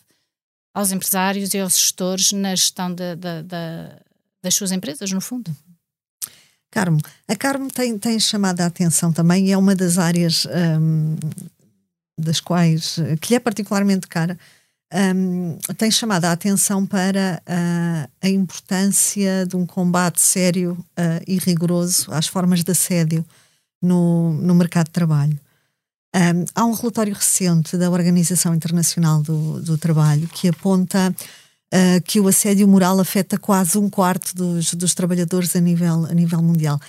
[0.75, 5.51] aos empresários e aos gestores na gestão das suas empresas, no fundo.
[6.73, 6.99] Carmo,
[7.29, 10.47] a Carmo tem, tem chamado a atenção também e é uma das áreas
[10.81, 11.17] um,
[12.19, 14.39] das quais, que lhe é particularmente cara,
[15.15, 21.39] um, tem chamado a atenção para uh, a importância de um combate sério uh, e
[21.39, 23.25] rigoroso às formas de assédio
[23.81, 25.39] no, no mercado de trabalho.
[26.15, 31.15] Um, há um relatório recente da Organização Internacional do, do Trabalho que aponta
[31.73, 36.15] uh, que o assédio moral afeta quase um quarto dos, dos trabalhadores a nível, a
[36.15, 36.81] nível mundial.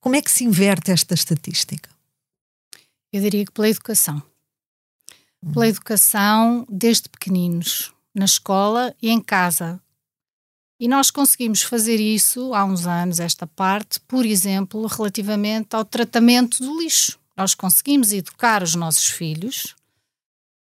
[0.00, 1.90] Como é que se inverte esta estatística?
[3.12, 4.22] Eu diria que pela educação.
[5.52, 9.80] Pela educação desde pequeninos, na escola e em casa.
[10.80, 16.58] E nós conseguimos fazer isso há uns anos, esta parte, por exemplo, relativamente ao tratamento
[16.58, 19.76] do lixo nós conseguimos educar os nossos filhos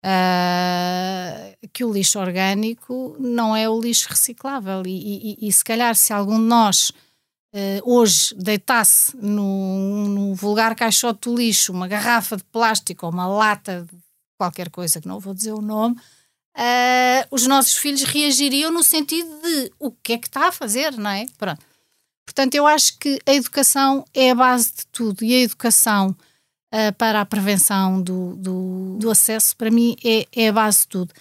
[0.05, 4.83] uh, que o lixo orgânico não é o lixo reciclável.
[4.85, 10.75] E, e, e se calhar, se algum de nós uh, hoje deitasse no, no, vulgar
[10.75, 13.97] caixote do lixo uma garrafa de plástico ou uma lata de
[14.37, 19.29] qualquer coisa, que não vou dizer o nome, uh, os nossos filhos reagiriam no sentido
[19.41, 21.25] de o que é que está a fazer, não é?
[21.37, 21.61] Pronto.
[22.25, 26.15] Portanto, eu acho que a educação é a base de tudo e a educação
[26.73, 30.87] uh, para a prevenção do, do, do, acesso, para mim é, é a base de
[30.87, 31.13] tudo.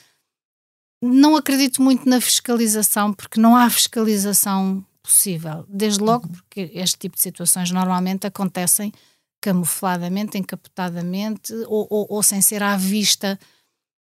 [1.03, 5.65] Não acredito muito na fiscalização, porque não há fiscalização possível.
[5.69, 6.33] Desde logo, uhum.
[6.33, 8.93] porque este tipo de situações normalmente acontecem
[9.41, 13.39] camufladamente, encapotadamente ou, ou, ou sem ser à vista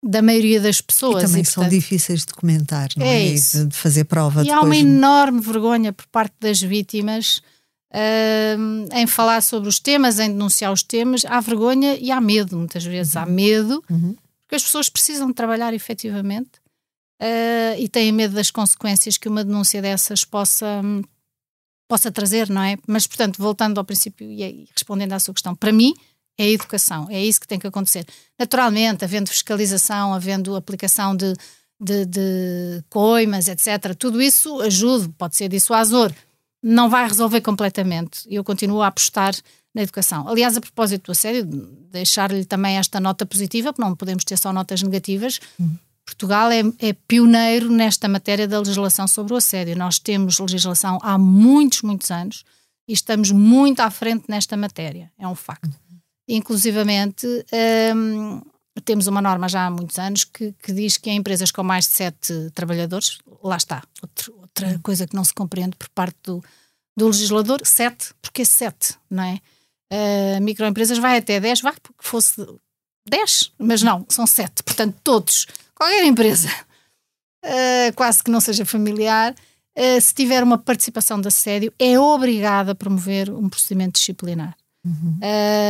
[0.04, 1.22] da maioria das pessoas.
[1.22, 3.28] E também e, portanto, são difíceis de documentar, não é?
[3.28, 3.34] é?
[3.34, 4.42] De fazer prova.
[4.44, 7.40] E há uma enorme vergonha por parte das vítimas
[8.94, 12.84] em falar sobre os temas, em denunciar os temas, há vergonha e há medo, muitas
[12.84, 13.14] vezes.
[13.14, 13.22] Uhum.
[13.22, 14.16] Há medo, uhum.
[14.42, 16.62] porque as pessoas precisam de trabalhar efetivamente
[17.20, 20.82] uh, e têm medo das consequências que uma denúncia dessas possa,
[21.86, 22.76] possa trazer, não é?
[22.86, 25.94] Mas, portanto, voltando ao princípio e respondendo à sua questão, para mim,
[26.38, 28.06] é a educação, é isso que tem que acontecer.
[28.38, 31.34] Naturalmente, havendo fiscalização, havendo aplicação de,
[31.78, 36.10] de, de coimas, etc., tudo isso ajuda, pode ser dissuasor,
[36.62, 38.20] não vai resolver completamente.
[38.30, 39.34] Eu continuo a apostar
[39.74, 40.28] na educação.
[40.28, 41.44] Aliás, a propósito do assédio,
[41.90, 45.40] deixar-lhe também esta nota positiva, porque não podemos ter só notas negativas.
[45.58, 45.76] Uhum.
[46.04, 49.76] Portugal é, é, pioneiro nesta matéria da legislação sobre o assédio.
[49.76, 52.44] Nós temos legislação há muitos, muitos anos
[52.86, 55.10] e estamos muito à frente nesta matéria.
[55.18, 55.64] É um facto.
[55.66, 55.98] Uhum.
[56.28, 57.26] Inclusivamente,
[57.94, 58.42] hum,
[58.80, 61.86] temos uma norma já há muitos anos que, que, diz que em empresas com mais
[61.86, 64.78] de sete trabalhadores, lá está, outro, outra hum.
[64.82, 66.42] coisa que não se compreende por parte do,
[66.96, 69.40] do legislador, sete, porque sete, não é?
[69.92, 72.46] Uh, microempresas vai até 10, vai porque fosse
[73.06, 76.48] 10, mas não, são sete, portanto todos, qualquer empresa,
[77.44, 82.72] uh, quase que não seja familiar, uh, se tiver uma participação de assédio, é obrigada
[82.72, 84.56] a promover um procedimento disciplinar.
[84.84, 85.20] Uhum.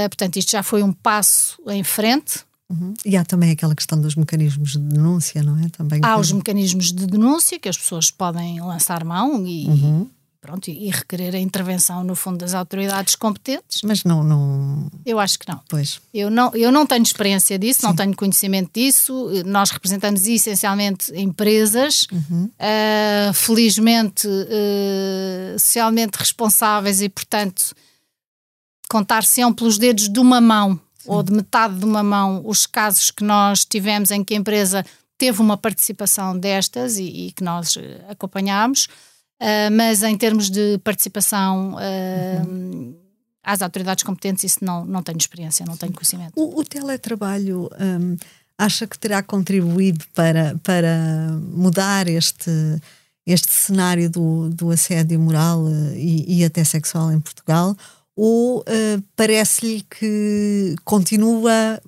[0.09, 2.94] portanto, isto já foi um passo em frente, Uhum.
[3.04, 5.68] E há também aquela questão dos mecanismos de denúncia, não é?
[5.68, 10.08] Também há os mecanismos de denúncia que as pessoas podem lançar mão e, uhum.
[10.40, 13.82] pronto, e requerer a intervenção, no fundo, das autoridades competentes.
[13.84, 14.90] Mas não, não...
[15.04, 15.60] Eu acho que não.
[15.68, 16.00] Pois.
[16.14, 17.88] Eu não, eu não tenho experiência disso, Sim.
[17.88, 19.30] não tenho conhecimento disso.
[19.44, 22.44] Nós representamos essencialmente empresas, uhum.
[22.44, 27.74] uh, felizmente uh, socialmente responsáveis e, portanto,
[28.88, 33.11] contar sempre pelos dedos de uma mão ou de metade de uma mão os casos
[33.11, 34.84] que nós tivemos em que a empresa
[35.22, 38.86] teve uma participação destas e, e que nós eh, acompanhámos,
[39.40, 42.96] uh, mas em termos de participação uh, uhum.
[43.40, 46.32] às autoridades competentes, isso não, não tenho experiência, não tenho conhecimento.
[46.34, 48.16] O, o teletrabalho um,
[48.59, 52.50] acha que terá contribuído para, para mudar este,
[53.24, 57.76] este cenário do, do assédio moral e, e até sexual em Portugal?
[58.24, 61.82] Ou uh, parece-lhe que continua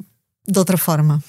[0.48, 1.22] de outra forma?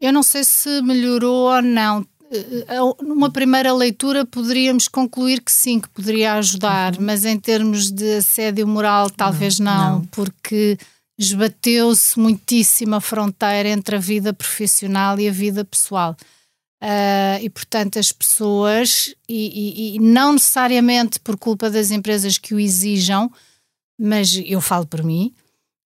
[0.00, 2.06] Eu não sei se melhorou ou não.
[2.30, 7.04] Eh, eh, numa primeira leitura poderíamos concluir que sim, que poderia ajudar, uhum.
[7.04, 10.06] mas em termos de assédio moral, talvez não, não, não.
[10.06, 10.78] porque
[11.18, 16.16] esbateu-se muitíssimo a fronteira entre a vida profissional e a vida pessoal.
[16.82, 22.56] Uh, e portanto as pessoas, e, e, e, não necessariamente por culpa das empresas que
[22.56, 23.30] o exijam,
[23.96, 25.32] mas eu falo por mim,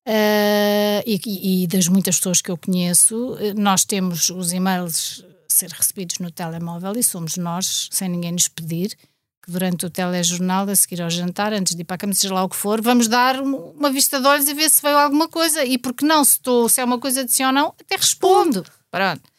[0.09, 5.71] uh, e, e, das muitas pessoas que eu conheço, nós temos os e-mails a ser
[5.71, 8.97] recebidos no telemóvel e somos nós, sem ninguém nos pedir,
[9.45, 12.33] que durante o telejornal, a seguir ao jantar, antes de ir para a cama, seja
[12.33, 15.29] lá o que for, vamos dar uma vista de olhos e ver se veio alguma
[15.29, 15.63] coisa.
[15.63, 18.65] E porque não, se, estou, se é uma coisa de sim ou não, até respondo.
[18.91, 19.36] Pronto.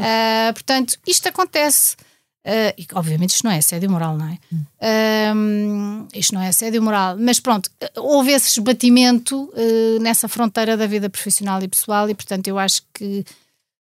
[0.00, 1.96] Uh, portanto, isto acontece.
[2.46, 4.38] Uh, e, obviamente isto não é assédio moral, não é?
[5.34, 9.52] Uh, isto não é assédio moral, mas pronto, houve esse esbatimento
[10.00, 13.24] nessa fronteira da vida profissional e pessoal e portanto eu acho que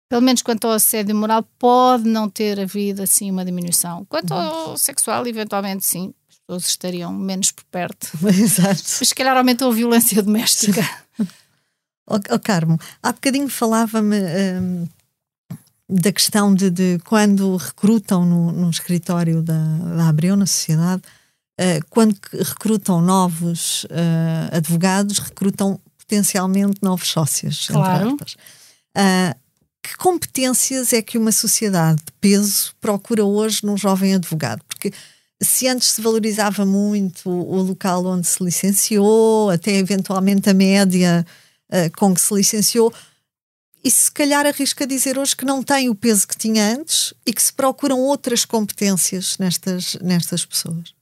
[0.09, 4.05] pelo menos quanto ao assédio moral pode não ter havido assim uma diminuição.
[4.05, 8.09] Quanto ao sexual, eventualmente sim, as pessoas estariam menos por perto.
[8.25, 8.81] Exato.
[8.99, 10.81] Mas se calhar aumentou a violência doméstica.
[12.07, 14.17] oh, oh, Carmo, há bocadinho falava-me...
[14.17, 14.87] Um
[15.89, 21.01] da questão de, de quando recrutam no, no escritório da, da Abreu, na sociedade,
[21.59, 27.67] uh, quando recrutam novos uh, advogados, recrutam potencialmente novos sócios.
[27.67, 28.15] Claro.
[28.15, 29.35] Uh,
[29.81, 34.61] que competências é que uma sociedade de peso procura hoje num jovem advogado?
[34.67, 34.91] Porque
[35.41, 41.25] se antes se valorizava muito o local onde se licenciou, até eventualmente a média
[41.95, 42.91] com que se licenciou,
[43.83, 47.33] e se calhar arrisca dizer hoje que não tem o peso que tinha antes e
[47.33, 50.93] que se procuram outras competências nestas, nestas pessoas?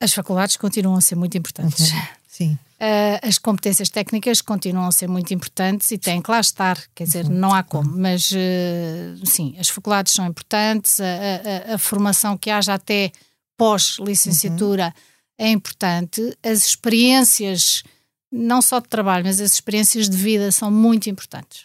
[0.00, 1.90] As faculdades continuam a ser muito importantes.
[1.90, 2.02] Uhum.
[2.26, 2.58] Sim.
[2.74, 7.04] Uh, as competências técnicas continuam a ser muito importantes e têm que lá estar, quer
[7.04, 7.32] dizer, uhum.
[7.32, 12.50] não há como, mas uh, sim, as faculdades são importantes, a, a, a formação que
[12.50, 13.10] haja até
[13.56, 15.46] pós-licenciatura uhum.
[15.46, 17.82] é importante, as experiências
[18.36, 21.64] não só de trabalho, mas as experiências de vida são muito importantes.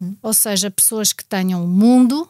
[0.00, 0.16] Uhum.
[0.22, 2.28] Ou seja, pessoas que tenham um mundo,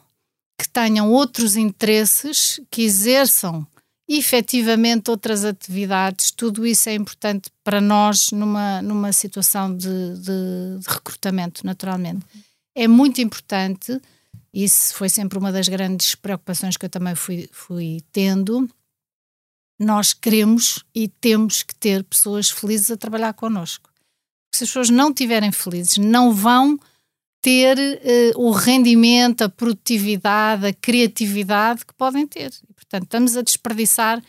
[0.59, 3.67] que tenham outros interesses, que exerçam
[4.09, 10.89] efetivamente outras atividades, tudo isso é importante para nós numa, numa situação de, de, de
[10.89, 12.25] recrutamento, naturalmente.
[12.75, 14.01] É muito importante,
[14.53, 18.69] isso foi sempre uma das grandes preocupações que eu também fui, fui tendo,
[19.83, 23.91] nós queremos e temos que ter pessoas felizes a trabalhar connosco.
[24.55, 26.79] Se as pessoas não estiverem felizes, não vão
[27.41, 32.53] ter uh, o rendimento, a produtividade, a criatividade que podem ter.
[32.77, 34.23] Portanto, estamos a desperdiçar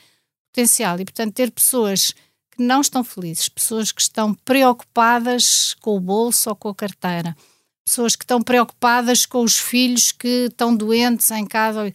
[0.52, 1.00] potencial.
[1.00, 2.14] E, portanto, ter pessoas
[2.52, 7.36] que não estão felizes, pessoas que estão preocupadas com o bolso ou com a carteira,
[7.86, 11.92] pessoas que estão preocupadas com os filhos que estão doentes em casa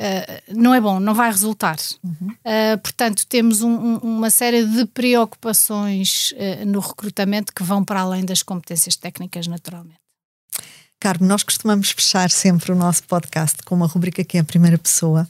[0.00, 1.76] Uh, não é bom, não vai resultar.
[2.02, 2.28] Uhum.
[2.30, 8.00] Uh, portanto, temos um, um, uma série de preocupações uh, no recrutamento que vão para
[8.00, 10.00] além das competências técnicas, naturalmente.
[10.98, 14.78] Carmo, nós costumamos fechar sempre o nosso podcast com uma rubrica que é a primeira
[14.78, 15.28] pessoa,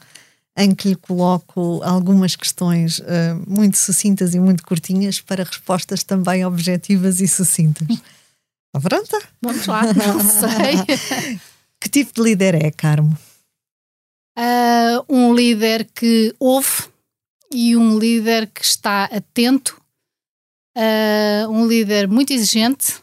[0.57, 3.03] em que lhe coloco algumas questões
[3.45, 7.89] muito sucintas e muito curtinhas para respostas também objetivas e sucintas.
[7.91, 9.21] Está pronta?
[9.43, 11.41] Vamos lá, não sei.
[11.81, 13.19] que tipo de líder é, Carmo?
[14.37, 16.89] Uh, um líder que ouve
[17.53, 19.81] e um líder que está atento,
[20.77, 22.99] uh, um líder muito exigente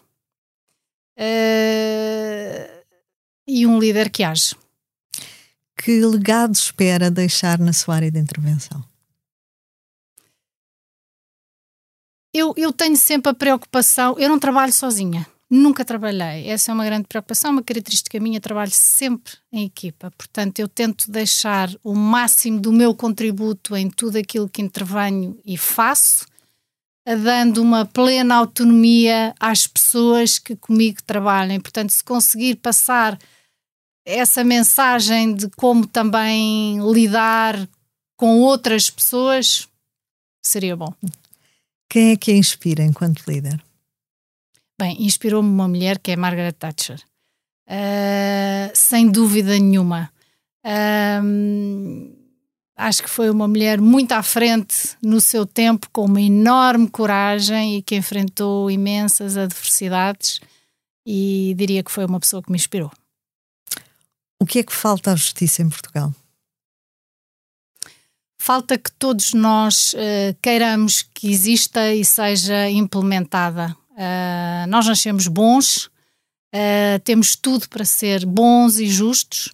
[1.17, 2.82] uh,
[3.47, 4.55] e um líder que age.
[5.77, 8.84] Que legado espera deixar na sua área de intervenção?
[12.34, 15.27] Eu, eu tenho sempre a preocupação, eu não trabalho sozinha.
[15.53, 16.47] Nunca trabalhei.
[16.47, 18.39] Essa é uma grande preocupação, uma característica minha.
[18.39, 20.09] Trabalho sempre em equipa.
[20.17, 25.57] Portanto, eu tento deixar o máximo do meu contributo em tudo aquilo que intervenho e
[25.57, 26.25] faço,
[27.05, 31.59] dando uma plena autonomia às pessoas que comigo trabalhem.
[31.59, 33.19] Portanto, se conseguir passar
[34.05, 37.67] essa mensagem de como também lidar
[38.15, 39.67] com outras pessoas,
[40.41, 40.93] seria bom.
[41.89, 43.61] Quem é que a inspira enquanto líder?
[44.82, 46.99] Bem, inspirou-me uma mulher que é Margaret Thatcher.
[47.69, 50.11] Uh, sem dúvida nenhuma.
[50.65, 52.11] Uh,
[52.75, 57.77] acho que foi uma mulher muito à frente no seu tempo, com uma enorme coragem
[57.77, 60.41] e que enfrentou imensas adversidades
[61.05, 62.91] e diria que foi uma pessoa que me inspirou.
[64.41, 66.11] O que é que falta à justiça em Portugal?
[68.39, 75.85] Falta que todos nós uh, queiramos que exista e seja implementada Uh, nós nascemos bons,
[76.53, 79.47] uh, temos tudo para ser bons e justos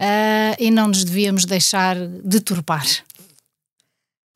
[0.00, 2.86] uh, e não nos devíamos deixar deturpar.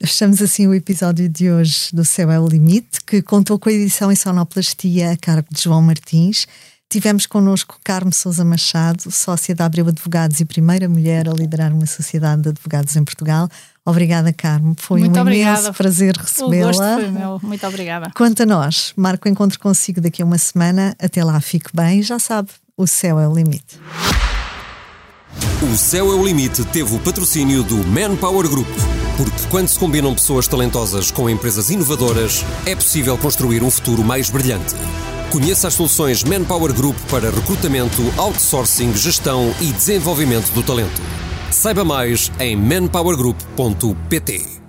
[0.01, 3.73] Fechamos assim o episódio de hoje do Céu é o Limite, que contou com a
[3.73, 6.47] edição em sonoplastia a cargo de João Martins.
[6.89, 11.85] Tivemos connosco Carmo Sousa Machado, sócia da Abreu Advogados e primeira mulher a liderar uma
[11.85, 13.49] sociedade de advogados em Portugal.
[13.89, 14.75] Obrigada, Carmo.
[14.77, 15.61] Foi Muito um obrigada.
[15.61, 16.71] imenso prazer recebê-la.
[16.71, 17.41] O gosto foi meu.
[17.43, 18.11] Muito obrigada.
[18.15, 20.95] Quanto a nós, marco o encontro consigo daqui a uma semana.
[20.99, 22.03] Até lá, fique bem.
[22.03, 23.81] Já sabe, o céu é o limite.
[25.63, 28.69] O Céu é o Limite teve o patrocínio do Manpower Group.
[29.17, 34.29] Porque quando se combinam pessoas talentosas com empresas inovadoras, é possível construir um futuro mais
[34.31, 34.75] brilhante.
[35.33, 41.01] Conheça as soluções Manpower Group para recrutamento, outsourcing, gestão e desenvolvimento do talento.
[41.51, 44.68] Saiba mais em manpowergroup.pt.